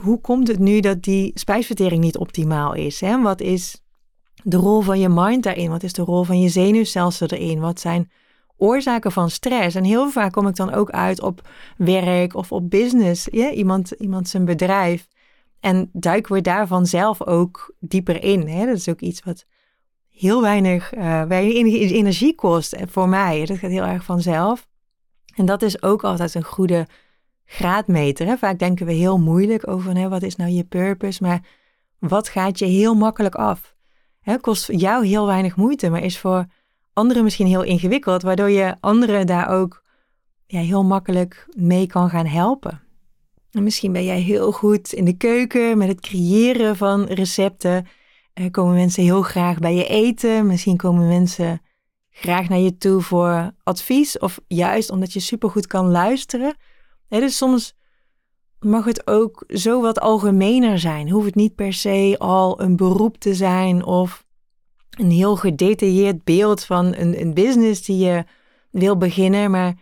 hoe 0.00 0.20
komt 0.20 0.48
het 0.48 0.58
nu 0.58 0.80
dat 0.80 1.02
die 1.02 1.30
spijsvertering 1.34 2.02
niet 2.02 2.18
optimaal 2.18 2.74
is? 2.74 3.00
Hè? 3.00 3.20
Wat 3.20 3.40
is 3.40 3.79
de 4.42 4.56
rol 4.56 4.80
van 4.80 5.00
je 5.00 5.08
mind 5.08 5.42
daarin? 5.42 5.70
Wat 5.70 5.82
is 5.82 5.92
de 5.92 6.02
rol 6.02 6.24
van 6.24 6.40
je 6.40 6.48
zenuwstelsel 6.48 7.26
erin? 7.26 7.60
Wat 7.60 7.80
zijn 7.80 8.10
oorzaken 8.56 9.12
van 9.12 9.30
stress? 9.30 9.74
En 9.74 9.84
heel 9.84 10.10
vaak 10.10 10.32
kom 10.32 10.46
ik 10.46 10.56
dan 10.56 10.74
ook 10.74 10.90
uit 10.90 11.22
op 11.22 11.48
werk 11.76 12.34
of 12.34 12.52
op 12.52 12.70
business, 12.70 13.28
iemand, 13.28 13.90
iemand 13.90 14.28
zijn 14.28 14.44
bedrijf. 14.44 15.08
En 15.60 15.90
duiken 15.92 16.34
we 16.34 16.40
daarvan 16.40 16.86
zelf 16.86 17.22
ook 17.22 17.74
dieper 17.78 18.22
in. 18.22 18.48
Hè? 18.48 18.66
Dat 18.66 18.76
is 18.76 18.88
ook 18.88 19.00
iets 19.00 19.22
wat 19.22 19.44
heel 20.08 20.40
weinig, 20.40 20.94
uh, 20.94 21.22
weinig 21.22 21.90
energie 21.90 22.34
kost 22.34 22.76
voor 22.88 23.08
mij. 23.08 23.44
Dat 23.44 23.58
gaat 23.58 23.70
heel 23.70 23.84
erg 23.84 24.04
vanzelf. 24.04 24.66
En 25.34 25.46
dat 25.46 25.62
is 25.62 25.82
ook 25.82 26.04
altijd 26.04 26.34
een 26.34 26.44
goede 26.44 26.86
graadmeter. 27.44 28.26
Hè? 28.26 28.36
Vaak 28.36 28.58
denken 28.58 28.86
we 28.86 28.92
heel 28.92 29.18
moeilijk 29.18 29.68
over 29.68 29.96
hè, 29.96 30.08
wat 30.08 30.22
is 30.22 30.36
nou 30.36 30.50
je 30.50 30.64
purpose, 30.64 31.22
maar 31.22 31.40
wat 31.98 32.28
gaat 32.28 32.58
je 32.58 32.64
heel 32.66 32.94
makkelijk 32.94 33.34
af? 33.34 33.74
Kost 34.36 34.68
jou 34.72 35.06
heel 35.06 35.26
weinig 35.26 35.56
moeite, 35.56 35.90
maar 35.90 36.02
is 36.02 36.18
voor 36.18 36.46
anderen 36.92 37.24
misschien 37.24 37.46
heel 37.46 37.62
ingewikkeld, 37.62 38.22
waardoor 38.22 38.50
je 38.50 38.76
anderen 38.80 39.26
daar 39.26 39.48
ook 39.48 39.82
ja, 40.46 40.60
heel 40.60 40.84
makkelijk 40.84 41.48
mee 41.56 41.86
kan 41.86 42.10
gaan 42.10 42.26
helpen. 42.26 42.80
En 43.50 43.62
misschien 43.62 43.92
ben 43.92 44.04
jij 44.04 44.20
heel 44.20 44.52
goed 44.52 44.92
in 44.92 45.04
de 45.04 45.16
keuken 45.16 45.78
met 45.78 45.88
het 45.88 46.00
creëren 46.00 46.76
van 46.76 47.04
recepten. 47.04 47.86
Komen 48.50 48.74
mensen 48.74 49.02
heel 49.02 49.22
graag 49.22 49.58
bij 49.58 49.74
je 49.74 49.86
eten. 49.86 50.46
Misschien 50.46 50.76
komen 50.76 51.08
mensen 51.08 51.60
graag 52.10 52.48
naar 52.48 52.58
je 52.58 52.76
toe 52.76 53.00
voor 53.00 53.50
advies. 53.62 54.18
Of 54.18 54.40
juist 54.46 54.90
omdat 54.90 55.12
je 55.12 55.20
supergoed 55.20 55.66
kan 55.66 55.90
luisteren, 55.90 56.56
Nee, 57.10 57.20
dus 57.20 57.36
soms 57.36 57.74
mag 58.60 58.84
het 58.84 59.06
ook 59.06 59.44
zo 59.48 59.80
wat 59.80 60.00
algemener 60.00 60.78
zijn. 60.78 61.10
Hoeft 61.10 61.26
het 61.26 61.34
niet 61.34 61.54
per 61.54 61.72
se 61.72 62.14
al 62.18 62.60
een 62.60 62.76
beroep 62.76 63.18
te 63.18 63.34
zijn 63.34 63.84
of 63.84 64.24
een 64.90 65.10
heel 65.10 65.36
gedetailleerd 65.36 66.24
beeld 66.24 66.64
van 66.64 66.94
een, 66.94 67.20
een 67.20 67.34
business 67.34 67.84
die 67.84 67.98
je 67.98 68.24
wil 68.70 68.96
beginnen. 68.96 69.50
Maar 69.50 69.74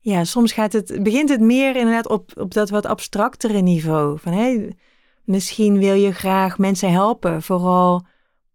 ja, 0.00 0.24
soms 0.24 0.52
gaat 0.52 0.72
het, 0.72 1.02
begint 1.02 1.28
het 1.28 1.40
meer 1.40 1.76
inderdaad 1.76 2.08
op, 2.08 2.30
op 2.36 2.54
dat 2.54 2.70
wat 2.70 2.86
abstractere 2.86 3.60
niveau. 3.60 4.18
Van 4.18 4.32
hey, 4.32 4.72
misschien 5.24 5.78
wil 5.78 5.94
je 5.94 6.12
graag 6.12 6.58
mensen 6.58 6.92
helpen, 6.92 7.42
vooral 7.42 8.06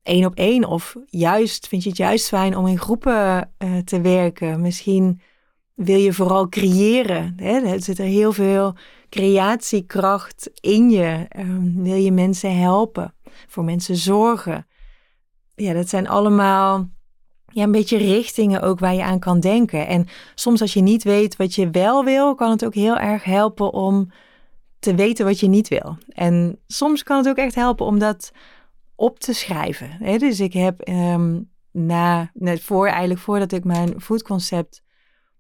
één 0.03 0.25
op 0.25 0.36
één. 0.36 0.65
Of 0.65 0.95
juist 1.05 1.67
vind 1.67 1.83
je 1.83 1.89
het 1.89 1.98
juist 1.98 2.27
fijn 2.27 2.57
om 2.57 2.67
in 2.67 2.79
groepen 2.79 3.51
uh, 3.57 3.77
te 3.77 4.01
werken. 4.01 4.62
Misschien 4.62 5.22
wil 5.75 6.00
je 6.00 6.13
vooral 6.13 6.50
creëren. 6.50 7.33
Hè? 7.36 7.60
Er 7.60 7.81
zit 7.81 8.00
er 8.00 8.05
heel 8.05 8.33
veel 8.33 8.75
creatiekracht 9.13 10.50
in 10.60 10.89
je. 10.89 11.25
Um, 11.38 11.84
wil 11.84 11.96
je 11.96 12.12
mensen 12.12 12.58
helpen, 12.60 13.13
voor 13.48 13.63
mensen 13.63 13.96
zorgen. 13.96 14.67
Ja, 15.55 15.74
dat 15.74 15.89
zijn 15.89 16.08
allemaal 16.08 16.89
ja, 17.46 17.63
een 17.63 17.72
beetje 17.72 17.98
richtingen 17.98 18.62
ook 18.62 18.79
waar 18.79 18.93
je 18.93 19.03
aan 19.03 19.20
kan 19.20 19.39
denken. 19.39 19.88
En 19.88 20.08
soms 20.36 20.62
als 20.62 20.74
je 20.74 20.82
niet 20.82 21.03
weet 21.03 21.36
wat 21.36 21.55
je 21.55 21.70
wel 21.70 22.03
wil, 22.03 22.36
kan 22.36 22.51
het 22.51 22.65
ook 22.65 22.74
heel 22.74 22.98
erg 22.98 23.24
helpen 23.24 23.74
om 23.74 24.12
te 24.79 24.96
weten 24.96 25.25
wat 25.25 25.39
je 25.39 25.48
niet 25.48 25.67
wil. 25.67 25.98
En 26.08 26.60
soms 26.67 27.03
kan 27.03 27.17
het 27.17 27.27
ook 27.27 27.38
echt 27.38 27.55
helpen 27.55 27.86
om 27.86 28.00
dat 28.00 28.32
op 28.96 29.20
te 29.20 29.34
schrijven. 29.34 30.20
Dus 30.20 30.39
ik 30.39 30.53
heb 30.53 30.89
um, 30.89 31.51
na, 31.72 32.32
net 32.34 32.62
voor, 32.62 32.88
eigenlijk 32.88 33.20
voordat 33.20 33.51
ik 33.51 33.63
mijn 33.63 34.01
foodconcept 34.01 34.83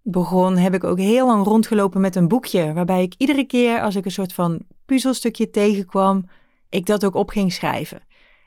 begon, 0.03 0.57
heb 0.57 0.73
ik 0.73 0.83
ook 0.83 0.99
heel 0.99 1.27
lang 1.27 1.45
rondgelopen 1.45 2.01
met 2.01 2.15
een 2.15 2.27
boekje. 2.27 2.73
Waarbij 2.73 3.01
ik 3.01 3.13
iedere 3.17 3.45
keer 3.45 3.81
als 3.81 3.95
ik 3.95 4.05
een 4.05 4.11
soort 4.11 4.33
van 4.33 4.61
puzzelstukje 4.85 5.49
tegenkwam, 5.49 6.29
ik 6.69 6.85
dat 6.85 7.05
ook 7.05 7.15
op 7.15 7.29
ging 7.29 7.53
schrijven. 7.53 8.01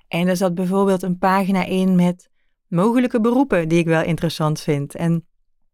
En 0.09 0.29
er 0.29 0.37
zat 0.37 0.55
bijvoorbeeld 0.55 1.03
een 1.03 1.19
pagina 1.19 1.65
in 1.65 1.95
met 1.95 2.31
mogelijke 2.69 3.21
beroepen 3.21 3.69
die 3.69 3.79
ik 3.79 3.87
wel 3.87 4.03
interessant 4.03 4.61
vind. 4.61 4.95
En 4.95 5.27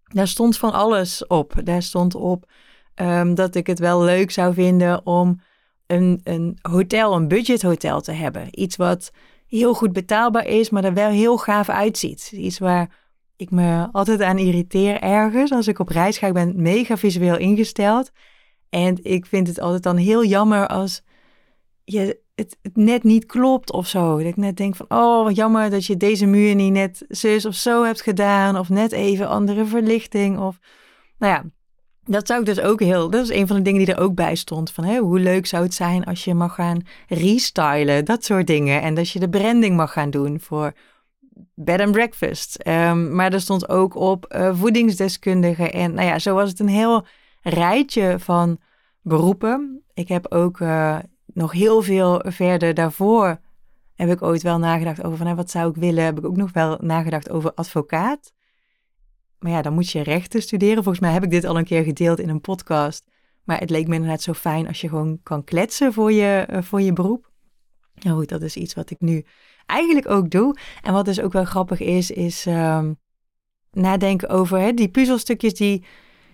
daar 0.04 0.28
stond 0.28 0.58
van 0.58 0.72
alles 0.72 1.26
op. 1.26 1.54
Daar 1.64 1.82
stond 1.82 2.14
op 2.14 2.50
um, 2.94 3.34
dat 3.34 3.54
ik 3.54 3.66
het 3.66 3.78
wel 3.78 4.02
leuk 4.02 4.30
zou 4.30 4.54
vinden 4.54 5.06
om 5.06 5.40
een, 5.86 6.20
een 6.24 6.58
hotel, 6.62 7.14
een 7.14 7.28
budgethotel 7.28 8.00
te 8.00 8.12
hebben. 8.12 8.60
Iets 8.60 8.76
wat 8.76 9.10
heel 9.46 9.74
goed 9.74 9.92
betaalbaar 9.92 10.46
is, 10.46 10.70
maar 10.70 10.84
er 10.84 10.94
wel 10.94 11.10
heel 11.10 11.38
gaaf 11.38 11.68
uitziet. 11.68 12.32
Iets 12.34 12.58
waar 12.58 13.01
ik 13.42 13.50
me 13.50 13.88
altijd 13.92 14.22
aan 14.22 14.38
irriteer 14.38 15.00
ergens. 15.00 15.52
Als 15.52 15.68
ik 15.68 15.78
op 15.78 15.88
reis 15.88 16.18
ga, 16.18 16.26
ik 16.26 16.32
ben 16.32 16.62
mega 16.62 16.96
visueel 16.96 17.36
ingesteld. 17.36 18.10
En 18.68 18.98
ik 19.02 19.26
vind 19.26 19.46
het 19.46 19.60
altijd 19.60 19.82
dan 19.82 19.96
heel 19.96 20.24
jammer 20.24 20.66
als 20.66 21.02
je 21.84 22.20
het, 22.34 22.56
net 22.72 23.02
niet 23.02 23.26
klopt 23.26 23.72
of 23.72 23.86
zo. 23.86 24.16
Dat 24.16 24.26
ik 24.26 24.36
net 24.36 24.56
denk 24.56 24.76
van, 24.76 24.86
oh, 24.88 25.30
jammer 25.30 25.70
dat 25.70 25.86
je 25.86 25.96
deze 25.96 26.26
muur 26.26 26.54
niet 26.54 26.72
net 26.72 27.04
zus 27.08 27.46
of 27.46 27.54
zo 27.54 27.84
hebt 27.84 28.02
gedaan. 28.02 28.58
Of 28.58 28.68
net 28.68 28.92
even 28.92 29.28
andere 29.28 29.64
verlichting. 29.64 30.38
Of, 30.38 30.58
nou 31.18 31.32
ja, 31.32 31.44
dat 32.04 32.26
zou 32.26 32.40
ik 32.40 32.46
dus 32.46 32.60
ook 32.60 32.80
heel... 32.80 33.10
Dat 33.10 33.22
is 33.22 33.36
een 33.36 33.46
van 33.46 33.56
de 33.56 33.62
dingen 33.62 33.84
die 33.84 33.94
er 33.94 34.02
ook 34.02 34.14
bij 34.14 34.34
stond. 34.34 34.70
Van, 34.70 34.96
hoe 34.96 35.20
leuk 35.20 35.46
zou 35.46 35.62
het 35.62 35.74
zijn 35.74 36.04
als 36.04 36.24
je 36.24 36.34
mag 36.34 36.54
gaan 36.54 36.82
restylen. 37.08 38.04
Dat 38.04 38.24
soort 38.24 38.46
dingen. 38.46 38.82
En 38.82 38.94
dat 38.94 39.10
je 39.10 39.18
de 39.18 39.28
branding 39.28 39.76
mag 39.76 39.92
gaan 39.92 40.10
doen 40.10 40.40
voor 40.40 40.72
bed 41.54 41.80
and 41.80 41.92
breakfast. 41.92 42.56
Ehm, 42.56 43.14
maar 43.14 43.32
er 43.32 43.40
stond 43.40 43.68
ook 43.68 43.94
op 43.94 44.34
uh, 44.36 44.56
voedingsdeskundige. 44.58 45.70
En 45.70 45.94
nou 45.94 46.06
ja, 46.06 46.18
zo 46.18 46.34
was 46.34 46.48
het 46.48 46.60
een 46.60 46.68
heel 46.68 47.06
rijtje 47.42 48.18
van 48.18 48.60
beroepen. 49.00 49.82
Ik 49.94 50.08
heb 50.08 50.32
ook 50.32 50.58
uh, 50.58 50.98
nog 51.26 51.52
heel 51.52 51.82
veel 51.82 52.22
verder 52.26 52.74
daarvoor 52.74 53.40
heb 53.94 54.10
ik 54.10 54.22
ooit 54.22 54.42
wel 54.42 54.58
nagedacht 54.58 55.04
over 55.04 55.18
van, 55.18 55.36
wat 55.36 55.50
zou 55.50 55.70
ik 55.70 55.76
willen. 55.76 56.04
Heb 56.04 56.18
ik 56.18 56.24
ook 56.24 56.36
nog 56.36 56.52
wel 56.52 56.78
nagedacht 56.80 57.30
over 57.30 57.54
advocaat. 57.54 58.32
Maar 59.38 59.52
ja, 59.52 59.62
dan 59.62 59.72
moet 59.72 59.90
je 59.90 60.02
rechten 60.02 60.42
studeren. 60.42 60.82
Volgens 60.82 61.00
mij 61.00 61.12
heb 61.12 61.22
ik 61.22 61.30
dit 61.30 61.44
al 61.44 61.58
een 61.58 61.64
keer 61.64 61.82
gedeeld 61.82 62.18
in 62.18 62.28
een 62.28 62.40
podcast. 62.40 63.10
Maar 63.44 63.58
het 63.58 63.70
leek 63.70 63.88
me 63.88 63.94
inderdaad 63.94 64.22
zo 64.22 64.32
fijn 64.32 64.66
als 64.66 64.80
je 64.80 64.88
gewoon 64.88 65.20
kan 65.22 65.44
kletsen 65.44 65.92
voor 65.92 66.12
je, 66.12 66.46
uh, 66.50 66.62
voor 66.62 66.80
je 66.80 66.92
beroep. 66.92 67.30
Nou 67.94 68.18
goed, 68.18 68.28
dat 68.28 68.42
is 68.42 68.56
iets 68.56 68.74
wat 68.74 68.90
ik 68.90 69.00
nu 69.00 69.24
eigenlijk 69.66 70.08
ook 70.10 70.30
doe. 70.30 70.56
En 70.82 70.92
wat 70.92 71.04
dus 71.04 71.20
ook 71.20 71.32
wel 71.32 71.44
grappig 71.44 71.80
is, 71.80 72.10
is 72.10 72.46
um, 72.46 72.98
nadenken 73.70 74.28
over 74.28 74.74
die 74.74 74.88
puzzelstukjes 74.88 75.54
die 75.54 75.84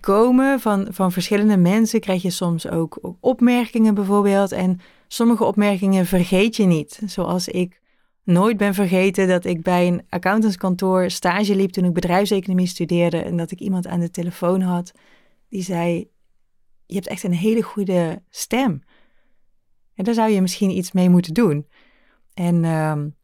komen 0.00 0.60
van, 0.60 0.86
van 0.90 1.12
verschillende 1.12 1.56
mensen. 1.56 2.00
Krijg 2.00 2.22
je 2.22 2.30
soms 2.30 2.68
ook 2.68 3.16
opmerkingen 3.20 3.94
bijvoorbeeld. 3.94 4.52
En 4.52 4.80
sommige 5.08 5.44
opmerkingen 5.44 6.06
vergeet 6.06 6.56
je 6.56 6.64
niet. 6.64 7.00
Zoals 7.06 7.48
ik 7.48 7.80
nooit 8.24 8.56
ben 8.56 8.74
vergeten 8.74 9.28
dat 9.28 9.44
ik 9.44 9.62
bij 9.62 9.86
een 9.86 10.02
accountantskantoor 10.08 11.10
stage 11.10 11.54
liep 11.56 11.70
toen 11.70 11.84
ik 11.84 11.92
bedrijfseconomie 11.92 12.66
studeerde. 12.66 13.22
En 13.22 13.36
dat 13.36 13.50
ik 13.50 13.60
iemand 13.60 13.86
aan 13.86 14.00
de 14.00 14.10
telefoon 14.10 14.60
had 14.60 14.92
die 15.48 15.62
zei: 15.62 16.10
Je 16.86 16.94
hebt 16.94 17.06
echt 17.06 17.22
een 17.22 17.32
hele 17.32 17.62
goede 17.62 18.22
stem. 18.28 18.82
En 19.94 20.04
daar 20.04 20.14
zou 20.14 20.30
je 20.30 20.40
misschien 20.40 20.70
iets 20.70 20.92
mee 20.92 21.08
moeten 21.08 21.34
doen. 21.34 21.66
En 22.34 22.64
um, 22.64 23.16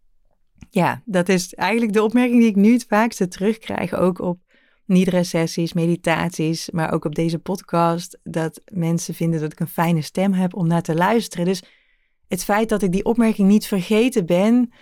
ja, 0.74 1.02
dat 1.04 1.28
is 1.28 1.54
eigenlijk 1.54 1.92
de 1.92 2.02
opmerking 2.02 2.40
die 2.40 2.48
ik 2.48 2.56
nu 2.56 2.72
het 2.72 2.86
vaakste 2.88 3.28
terugkrijg. 3.28 3.94
Ook 3.94 4.18
op 4.18 4.38
nidra-sessies, 4.84 5.72
meditaties, 5.72 6.70
maar 6.70 6.92
ook 6.92 7.04
op 7.04 7.14
deze 7.14 7.38
podcast. 7.38 8.18
Dat 8.22 8.60
mensen 8.72 9.14
vinden 9.14 9.40
dat 9.40 9.52
ik 9.52 9.60
een 9.60 9.68
fijne 9.68 10.02
stem 10.02 10.32
heb 10.32 10.54
om 10.54 10.66
naar 10.66 10.82
te 10.82 10.94
luisteren. 10.94 11.44
Dus 11.44 11.62
het 12.28 12.44
feit 12.44 12.68
dat 12.68 12.82
ik 12.82 12.92
die 12.92 13.04
opmerking 13.04 13.48
niet 13.48 13.66
vergeten 13.66 14.26
ben, 14.26 14.72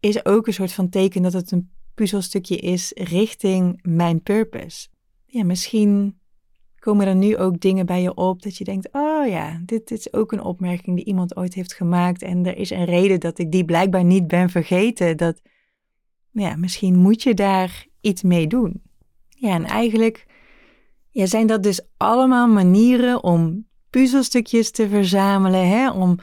is 0.00 0.24
ook 0.24 0.46
een 0.46 0.52
soort 0.52 0.72
van 0.72 0.88
teken 0.88 1.22
dat 1.22 1.32
het 1.32 1.50
een 1.50 1.70
puzzelstukje 1.94 2.56
is 2.56 2.92
richting 2.94 3.78
mijn 3.82 4.22
purpose. 4.22 4.88
Ja, 5.24 5.44
misschien 5.44 6.18
komen 6.84 7.06
er 7.06 7.14
nu 7.14 7.36
ook 7.36 7.60
dingen 7.60 7.86
bij 7.86 8.02
je 8.02 8.14
op 8.14 8.42
dat 8.42 8.56
je 8.56 8.64
denkt: 8.64 8.88
oh 8.92 9.28
ja, 9.28 9.60
dit, 9.64 9.88
dit, 9.88 9.98
is 9.98 10.12
ook 10.12 10.32
een 10.32 10.42
opmerking 10.42 10.96
die 10.96 11.04
iemand 11.04 11.36
ooit 11.36 11.54
heeft 11.54 11.74
gemaakt. 11.74 12.22
En 12.22 12.46
er 12.46 12.56
is 12.56 12.70
een 12.70 12.84
reden 12.84 13.20
dat 13.20 13.38
ik 13.38 13.52
die 13.52 13.64
blijkbaar 13.64 14.04
niet 14.04 14.26
ben 14.26 14.50
vergeten. 14.50 15.16
Dat, 15.16 15.40
ja, 16.30 16.56
misschien 16.56 16.96
moet 16.96 17.22
je 17.22 17.34
daar 17.34 17.86
iets 18.00 18.22
mee 18.22 18.46
doen. 18.46 18.82
Ja, 19.28 19.54
en 19.54 19.64
eigenlijk 19.64 20.26
ja, 21.10 21.26
zijn 21.26 21.46
dat 21.46 21.62
dus 21.62 21.80
allemaal 21.96 22.48
manieren 22.48 23.22
om 23.22 23.66
puzzelstukjes 23.90 24.70
te 24.70 24.88
verzamelen. 24.88 25.68
Hè? 25.68 25.90
Om 25.90 26.18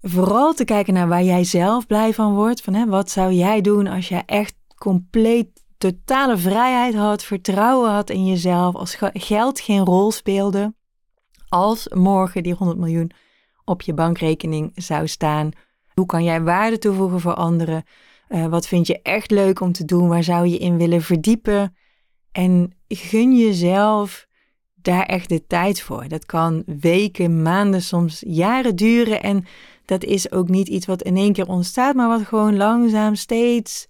vooral 0.00 0.54
te 0.54 0.64
kijken 0.64 0.94
naar 0.94 1.08
waar 1.08 1.24
jij 1.24 1.44
zelf 1.44 1.86
blij 1.86 2.14
van 2.14 2.34
wordt. 2.34 2.62
Van, 2.62 2.74
hè, 2.74 2.86
wat 2.86 3.10
zou 3.10 3.32
jij 3.32 3.60
doen 3.60 3.86
als 3.86 4.08
je 4.08 4.22
echt 4.26 4.54
compleet 4.74 5.53
totale 5.92 6.36
vrijheid 6.36 6.94
had, 6.94 7.24
vertrouwen 7.24 7.90
had 7.90 8.10
in 8.10 8.26
jezelf, 8.26 8.74
als 8.74 8.96
geld 9.12 9.60
geen 9.60 9.84
rol 9.84 10.10
speelde, 10.12 10.74
als 11.48 11.88
morgen 11.88 12.42
die 12.42 12.54
100 12.54 12.78
miljoen 12.78 13.10
op 13.64 13.82
je 13.82 13.94
bankrekening 13.94 14.72
zou 14.74 15.08
staan, 15.08 15.50
hoe 15.94 16.06
kan 16.06 16.24
jij 16.24 16.42
waarde 16.42 16.78
toevoegen 16.78 17.20
voor 17.20 17.34
anderen? 17.34 17.84
Uh, 18.28 18.46
wat 18.46 18.66
vind 18.66 18.86
je 18.86 19.02
echt 19.02 19.30
leuk 19.30 19.60
om 19.60 19.72
te 19.72 19.84
doen? 19.84 20.08
Waar 20.08 20.22
zou 20.22 20.46
je 20.46 20.58
in 20.58 20.76
willen 20.76 21.02
verdiepen? 21.02 21.76
En 22.32 22.72
gun 22.88 23.36
jezelf 23.36 24.26
daar 24.74 25.06
echt 25.06 25.28
de 25.28 25.46
tijd 25.46 25.80
voor. 25.80 26.08
Dat 26.08 26.26
kan 26.26 26.62
weken, 26.66 27.42
maanden, 27.42 27.82
soms 27.82 28.22
jaren 28.26 28.76
duren. 28.76 29.22
En 29.22 29.44
dat 29.84 30.04
is 30.04 30.32
ook 30.32 30.48
niet 30.48 30.68
iets 30.68 30.86
wat 30.86 31.02
in 31.02 31.16
één 31.16 31.32
keer 31.32 31.48
ontstaat, 31.48 31.94
maar 31.94 32.08
wat 32.08 32.26
gewoon 32.26 32.56
langzaam 32.56 33.14
steeds 33.14 33.86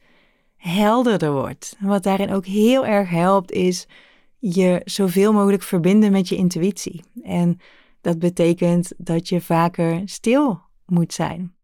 helderder 0.64 1.32
wordt. 1.32 1.76
Wat 1.80 2.02
daarin 2.02 2.32
ook 2.32 2.46
heel 2.46 2.86
erg 2.86 3.08
helpt, 3.08 3.52
is 3.52 3.86
je 4.38 4.80
zoveel 4.84 5.32
mogelijk 5.32 5.62
verbinden 5.62 6.12
met 6.12 6.28
je 6.28 6.36
intuïtie. 6.36 7.04
En 7.22 7.60
dat 8.00 8.18
betekent 8.18 8.92
dat 8.96 9.28
je 9.28 9.40
vaker 9.40 10.02
stil 10.04 10.60
moet 10.86 11.12
zijn. 11.12 11.54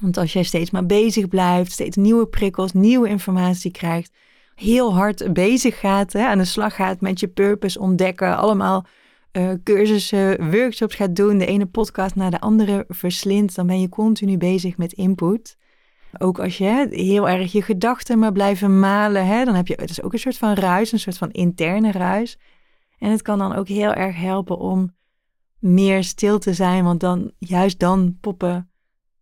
Want 0.00 0.16
als 0.16 0.32
jij 0.32 0.42
steeds 0.42 0.70
maar 0.70 0.86
bezig 0.86 1.28
blijft, 1.28 1.72
steeds 1.72 1.96
nieuwe 1.96 2.26
prikkels, 2.26 2.72
nieuwe 2.72 3.08
informatie 3.08 3.70
krijgt, 3.70 4.12
heel 4.54 4.94
hard 4.94 5.32
bezig 5.32 5.80
gaat, 5.80 6.12
hè, 6.12 6.26
aan 6.26 6.38
de 6.38 6.44
slag 6.44 6.74
gaat 6.74 7.00
met 7.00 7.20
je 7.20 7.28
purpose 7.28 7.80
ontdekken, 7.80 8.36
allemaal 8.36 8.86
uh, 9.32 9.50
cursussen, 9.64 10.50
workshops 10.50 10.94
gaat 10.94 11.16
doen, 11.16 11.38
de 11.38 11.46
ene 11.46 11.66
podcast 11.66 12.14
naar 12.14 12.30
de 12.30 12.40
andere 12.40 12.84
verslindt, 12.88 13.54
dan 13.54 13.66
ben 13.66 13.80
je 13.80 13.88
continu 13.88 14.36
bezig 14.36 14.76
met 14.76 14.92
input. 14.92 15.56
Ook 16.20 16.38
als 16.38 16.58
je 16.58 16.86
heel 16.90 17.28
erg 17.28 17.52
je 17.52 17.62
gedachten 17.62 18.18
maar 18.18 18.32
blijven 18.32 18.78
malen, 18.78 19.26
hè, 19.26 19.44
dan 19.44 19.54
heb 19.54 19.66
je, 19.66 19.74
het 19.80 19.90
is 19.90 20.02
ook 20.02 20.12
een 20.12 20.18
soort 20.18 20.38
van 20.38 20.54
ruis, 20.54 20.92
een 20.92 20.98
soort 20.98 21.18
van 21.18 21.30
interne 21.30 21.92
ruis. 21.92 22.38
En 22.98 23.10
het 23.10 23.22
kan 23.22 23.38
dan 23.38 23.54
ook 23.54 23.68
heel 23.68 23.92
erg 23.92 24.16
helpen 24.16 24.58
om 24.58 24.94
meer 25.58 26.04
stil 26.04 26.38
te 26.38 26.54
zijn, 26.54 26.84
want 26.84 27.00
dan, 27.00 27.32
juist 27.38 27.78
dan 27.78 28.18
poppen 28.20 28.70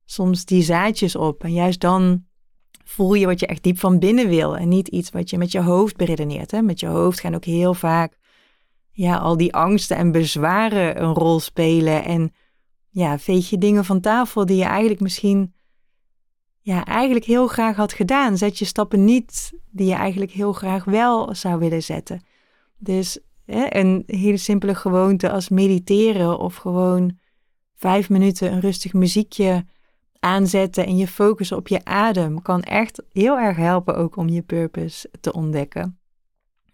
soms 0.04 0.44
die 0.44 0.62
zaadjes 0.62 1.16
op. 1.16 1.44
En 1.44 1.52
juist 1.52 1.80
dan 1.80 2.24
voel 2.84 3.14
je 3.14 3.26
wat 3.26 3.40
je 3.40 3.46
echt 3.46 3.62
diep 3.62 3.78
van 3.78 3.98
binnen 3.98 4.28
wil 4.28 4.56
en 4.56 4.68
niet 4.68 4.88
iets 4.88 5.10
wat 5.10 5.30
je 5.30 5.38
met 5.38 5.52
je 5.52 5.60
hoofd 5.60 5.96
beredeneert. 5.96 6.50
Hè. 6.50 6.62
Met 6.62 6.80
je 6.80 6.86
hoofd 6.86 7.20
gaan 7.20 7.34
ook 7.34 7.44
heel 7.44 7.74
vaak 7.74 8.18
ja, 8.92 9.16
al 9.16 9.36
die 9.36 9.54
angsten 9.54 9.96
en 9.96 10.12
bezwaren 10.12 11.02
een 11.02 11.14
rol 11.14 11.40
spelen. 11.40 12.04
En 12.04 12.32
ja, 12.88 13.18
veeg 13.18 13.50
je 13.50 13.58
dingen 13.58 13.84
van 13.84 14.00
tafel 14.00 14.46
die 14.46 14.56
je 14.56 14.64
eigenlijk 14.64 15.00
misschien 15.00 15.54
ja, 16.62 16.84
eigenlijk 16.84 17.24
heel 17.24 17.46
graag 17.46 17.76
had 17.76 17.92
gedaan. 17.92 18.36
Zet 18.36 18.58
je 18.58 18.64
stappen 18.64 19.04
niet 19.04 19.52
die 19.70 19.86
je 19.86 19.94
eigenlijk 19.94 20.30
heel 20.30 20.52
graag 20.52 20.84
wel 20.84 21.34
zou 21.34 21.58
willen 21.58 21.82
zetten. 21.82 22.24
Dus 22.78 23.18
hè, 23.44 23.66
een 23.68 24.02
hele 24.06 24.36
simpele 24.36 24.74
gewoonte 24.74 25.30
als 25.30 25.48
mediteren 25.48 26.38
of 26.38 26.56
gewoon 26.56 27.18
vijf 27.74 28.08
minuten 28.08 28.52
een 28.52 28.60
rustig 28.60 28.92
muziekje 28.92 29.64
aanzetten 30.18 30.86
en 30.86 30.96
je 30.96 31.06
focussen 31.06 31.56
op 31.56 31.68
je 31.68 31.84
adem 31.84 32.42
kan 32.42 32.62
echt 32.62 33.02
heel 33.12 33.38
erg 33.38 33.56
helpen 33.56 33.96
ook 33.96 34.16
om 34.16 34.28
je 34.28 34.42
purpose 34.42 35.10
te 35.20 35.32
ontdekken. 35.32 35.98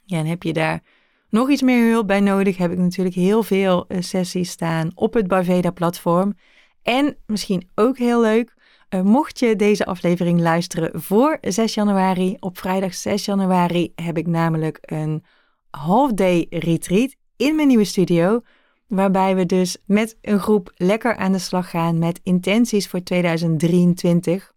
Ja, 0.05 0.19
en 0.19 0.27
heb 0.27 0.43
je 0.43 0.53
daar 0.53 0.83
nog 1.31 1.51
iets 1.51 1.63
meer 1.63 1.91
hulp 1.91 2.07
bij 2.07 2.21
nodig, 2.21 2.57
heb 2.57 2.73
ik 2.73 2.79
natuurlijk 2.79 3.17
heel 3.17 3.43
veel 3.43 3.87
eh, 3.87 4.01
sessies 4.01 4.51
staan 4.51 4.91
op 4.95 5.15
het 5.15 5.29
Baveda 5.29 5.71
platform. 5.71 6.35
En 6.83 7.17
misschien 7.27 7.69
ook 7.75 7.99
heel 7.99 8.21
leuk, 8.21 8.55
mocht 9.03 9.39
je 9.39 9.57
deze 9.57 9.87
aflevering 9.87 10.41
luisteren 10.41 11.03
voor 11.03 11.39
6 11.41 11.75
januari, 11.75 12.37
op 12.41 12.59
vrijdag 12.59 12.95
6 12.95 13.25
januari 13.25 13.93
heb 13.95 14.19
ik 14.19 14.27
namelijk 14.27 14.79
een 14.81 15.25
half 15.71 16.13
day 16.13 16.47
retreat 16.51 17.15
in 17.37 17.57
mijn 17.57 17.69
nieuwe 17.69 17.85
studio. 17.85 18.41
Waarbij 18.87 19.37
we 19.37 19.47
dus 19.47 19.77
met 19.87 20.17
een 20.21 20.41
groep 20.41 20.73
lekker 20.75 21.17
aan 21.17 21.33
de 21.33 21.39
slag 21.39 21.71
gaan 21.71 21.99
met 21.99 22.21
intenties 22.23 22.89
voor 22.89 23.03
2023. 23.03 24.53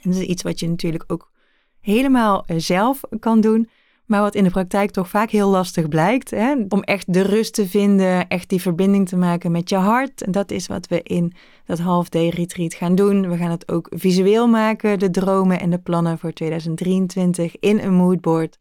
En 0.00 0.10
dat 0.10 0.20
is 0.20 0.26
iets 0.26 0.42
wat 0.42 0.60
je 0.60 0.68
natuurlijk 0.68 1.04
ook 1.06 1.30
helemaal 1.80 2.44
eh, 2.46 2.56
zelf 2.58 3.00
kan 3.18 3.40
doen. 3.40 3.68
Maar 4.06 4.20
wat 4.20 4.34
in 4.34 4.44
de 4.44 4.50
praktijk 4.50 4.90
toch 4.90 5.08
vaak 5.08 5.30
heel 5.30 5.48
lastig 5.48 5.88
blijkt. 5.88 6.30
Hè? 6.30 6.54
Om 6.68 6.82
echt 6.82 7.12
de 7.12 7.22
rust 7.22 7.54
te 7.54 7.68
vinden, 7.68 8.28
echt 8.28 8.48
die 8.48 8.60
verbinding 8.60 9.08
te 9.08 9.16
maken 9.16 9.52
met 9.52 9.68
je 9.68 9.76
hart. 9.76 10.22
En 10.22 10.32
dat 10.32 10.50
is 10.50 10.66
wat 10.66 10.86
we 10.86 11.02
in 11.02 11.32
dat 11.64 11.78
half 11.78 12.08
day 12.08 12.28
retreat 12.28 12.74
gaan 12.74 12.94
doen. 12.94 13.28
We 13.28 13.36
gaan 13.36 13.50
het 13.50 13.72
ook 13.72 13.92
visueel 13.94 14.48
maken, 14.48 14.98
de 14.98 15.10
dromen 15.10 15.60
en 15.60 15.70
de 15.70 15.78
plannen 15.78 16.18
voor 16.18 16.32
2023 16.32 17.58
in 17.58 17.78
een 17.78 17.94
moodboard. 17.94 18.58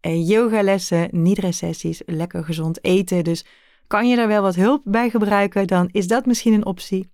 En 0.00 0.22
yogalessen, 0.22 1.08
nidra-sessies, 1.10 2.02
lekker 2.06 2.44
gezond 2.44 2.84
eten. 2.84 3.24
Dus 3.24 3.44
kan 3.86 4.08
je 4.08 4.16
daar 4.16 4.28
wel 4.28 4.42
wat 4.42 4.54
hulp 4.54 4.82
bij 4.84 5.10
gebruiken, 5.10 5.66
dan 5.66 5.88
is 5.92 6.06
dat 6.06 6.26
misschien 6.26 6.52
een 6.52 6.66
optie. 6.66 7.12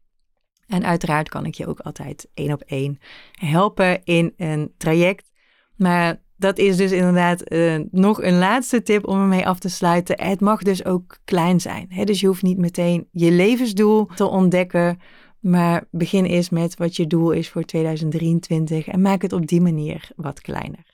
En 0.66 0.84
uiteraard 0.84 1.28
kan 1.28 1.46
ik 1.46 1.54
je 1.54 1.66
ook 1.66 1.80
altijd 1.80 2.28
één 2.34 2.52
op 2.52 2.62
één 2.62 2.98
helpen 3.32 4.04
in 4.04 4.32
een 4.36 4.72
traject. 4.76 5.32
Maar 5.76 6.20
dat 6.40 6.58
is 6.58 6.76
dus 6.76 6.92
inderdaad 6.92 7.42
eh, 7.42 7.76
nog 7.90 8.22
een 8.22 8.38
laatste 8.38 8.82
tip 8.82 9.06
om 9.06 9.20
ermee 9.20 9.46
af 9.46 9.58
te 9.58 9.68
sluiten. 9.68 10.22
Het 10.22 10.40
mag 10.40 10.62
dus 10.62 10.84
ook 10.84 11.18
klein 11.24 11.60
zijn. 11.60 11.86
Hè? 11.88 12.04
Dus 12.04 12.20
je 12.20 12.26
hoeft 12.26 12.42
niet 12.42 12.58
meteen 12.58 13.08
je 13.10 13.30
levensdoel 13.30 14.06
te 14.14 14.26
ontdekken. 14.26 14.98
Maar 15.40 15.84
begin 15.90 16.24
eerst 16.24 16.50
met 16.50 16.76
wat 16.76 16.96
je 16.96 17.06
doel 17.06 17.30
is 17.30 17.48
voor 17.48 17.62
2023 17.62 18.86
en 18.86 19.02
maak 19.02 19.22
het 19.22 19.32
op 19.32 19.46
die 19.46 19.60
manier 19.60 20.10
wat 20.16 20.40
kleiner. 20.40 20.84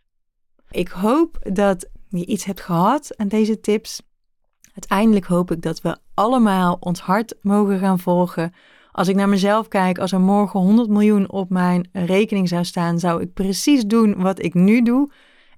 Ik 0.70 0.88
hoop 0.88 1.38
dat 1.52 1.88
je 2.08 2.26
iets 2.26 2.44
hebt 2.44 2.60
gehad 2.60 3.16
aan 3.16 3.28
deze 3.28 3.60
tips. 3.60 4.02
Uiteindelijk 4.74 5.26
hoop 5.26 5.50
ik 5.50 5.62
dat 5.62 5.80
we 5.80 5.96
allemaal 6.14 6.76
ons 6.80 7.00
hart 7.00 7.34
mogen 7.42 7.78
gaan 7.78 7.98
volgen. 7.98 8.54
Als 8.92 9.08
ik 9.08 9.14
naar 9.14 9.28
mezelf 9.28 9.68
kijk, 9.68 9.98
als 9.98 10.12
er 10.12 10.20
morgen 10.20 10.60
100 10.60 10.88
miljoen 10.88 11.30
op 11.30 11.50
mijn 11.50 11.88
rekening 11.92 12.48
zou 12.48 12.64
staan, 12.64 12.98
zou 12.98 13.22
ik 13.22 13.32
precies 13.32 13.84
doen 13.84 14.22
wat 14.22 14.42
ik 14.42 14.54
nu 14.54 14.82
doe. 14.82 15.10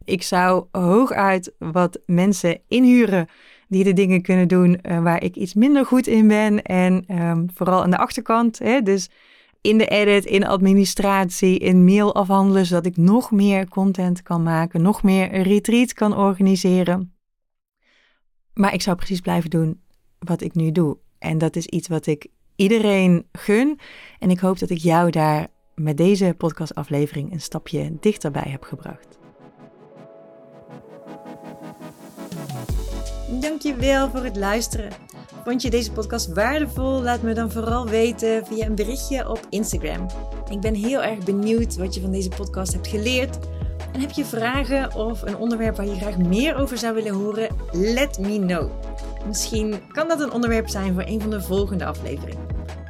Ik 0.08 0.22
zou 0.22 0.66
hooguit 0.70 1.54
wat 1.58 2.00
mensen 2.06 2.60
inhuren 2.68 3.28
die 3.68 3.84
de 3.84 3.92
dingen 3.92 4.22
kunnen 4.22 4.48
doen 4.48 4.78
uh, 4.82 5.02
waar 5.02 5.22
ik 5.22 5.36
iets 5.36 5.54
minder 5.54 5.86
goed 5.86 6.06
in 6.06 6.28
ben. 6.28 6.62
En 6.62 7.20
um, 7.22 7.46
vooral 7.54 7.82
aan 7.82 7.90
de 7.90 7.98
achterkant, 7.98 8.58
hè, 8.58 8.82
dus 8.82 9.10
in 9.60 9.78
de 9.78 9.86
edit, 9.86 10.24
in 10.24 10.46
administratie, 10.46 11.58
in 11.58 11.84
mail 11.84 12.14
afhandelen, 12.14 12.66
zodat 12.66 12.86
ik 12.86 12.96
nog 12.96 13.30
meer 13.30 13.68
content 13.68 14.22
kan 14.22 14.42
maken, 14.42 14.82
nog 14.82 15.02
meer 15.02 15.42
retreat 15.42 15.92
kan 15.92 16.16
organiseren. 16.16 17.12
Maar 18.54 18.74
ik 18.74 18.82
zou 18.82 18.96
precies 18.96 19.20
blijven 19.20 19.50
doen 19.50 19.80
wat 20.18 20.40
ik 20.40 20.54
nu 20.54 20.72
doe. 20.72 20.98
En 21.18 21.38
dat 21.38 21.56
is 21.56 21.66
iets 21.66 21.88
wat 21.88 22.06
ik 22.06 22.26
iedereen 22.56 23.26
gun. 23.32 23.78
En 24.18 24.30
ik 24.30 24.38
hoop 24.38 24.58
dat 24.58 24.70
ik 24.70 24.78
jou 24.78 25.10
daar 25.10 25.46
met 25.74 25.96
deze 25.96 26.34
podcastaflevering 26.38 27.32
een 27.32 27.40
stapje 27.40 27.96
dichterbij 28.00 28.46
heb 28.46 28.62
gebracht. 28.62 29.17
Dankjewel 33.30 34.10
voor 34.10 34.24
het 34.24 34.36
luisteren. 34.36 34.90
Vond 35.44 35.62
je 35.62 35.70
deze 35.70 35.92
podcast 35.92 36.32
waardevol? 36.32 37.02
Laat 37.02 37.22
me 37.22 37.32
dan 37.32 37.50
vooral 37.50 37.86
weten 37.86 38.46
via 38.46 38.66
een 38.66 38.74
berichtje 38.74 39.28
op 39.28 39.40
Instagram. 39.48 40.06
Ik 40.50 40.60
ben 40.60 40.74
heel 40.74 41.02
erg 41.02 41.24
benieuwd 41.24 41.76
wat 41.76 41.94
je 41.94 42.00
van 42.00 42.10
deze 42.10 42.28
podcast 42.28 42.72
hebt 42.72 42.88
geleerd. 42.88 43.38
En 43.92 44.00
heb 44.00 44.10
je 44.10 44.24
vragen 44.24 44.94
of 44.94 45.22
een 45.22 45.36
onderwerp 45.36 45.76
waar 45.76 45.86
je 45.86 45.94
graag 45.94 46.18
meer 46.18 46.56
over 46.56 46.78
zou 46.78 46.94
willen 46.94 47.14
horen? 47.14 47.48
Let 47.72 48.18
me 48.18 48.38
know. 48.38 48.70
Misschien 49.26 49.74
kan 49.92 50.08
dat 50.08 50.20
een 50.20 50.32
onderwerp 50.32 50.68
zijn 50.68 50.94
voor 50.94 51.04
een 51.06 51.20
van 51.20 51.30
de 51.30 51.42
volgende 51.42 51.84
afleveringen. 51.84 52.46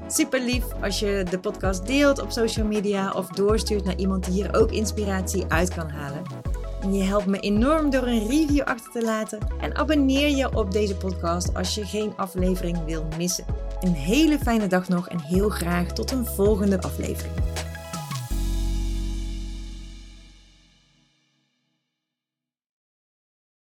Super 0.08 0.40
lief 0.40 0.64
als 0.82 0.98
je 0.98 1.24
de 1.30 1.38
podcast 1.38 1.86
deelt 1.86 2.20
op 2.20 2.30
social 2.30 2.66
media 2.66 3.12
of 3.12 3.28
doorstuurt 3.28 3.84
naar 3.84 3.96
iemand 3.96 4.24
die 4.24 4.34
hier 4.34 4.56
ook 4.56 4.70
inspiratie 4.70 5.44
uit 5.48 5.74
kan 5.74 5.88
halen. 5.88 6.22
Je 6.82 7.02
helpt 7.02 7.26
me 7.26 7.40
enorm 7.40 7.90
door 7.90 8.02
een 8.02 8.26
review 8.28 8.62
achter 8.62 8.92
te 8.92 9.02
laten. 9.02 9.38
En 9.60 9.76
abonneer 9.76 10.36
je 10.36 10.56
op 10.56 10.72
deze 10.72 10.96
podcast 10.96 11.54
als 11.54 11.74
je 11.74 11.84
geen 11.84 12.12
aflevering 12.16 12.84
wil 12.84 13.06
missen. 13.16 13.44
Een 13.80 13.94
hele 13.94 14.38
fijne 14.38 14.66
dag 14.66 14.88
nog 14.88 15.08
en 15.08 15.20
heel 15.20 15.48
graag 15.48 15.92
tot 15.92 16.10
een 16.10 16.26
volgende 16.26 16.82
aflevering. 16.82 17.47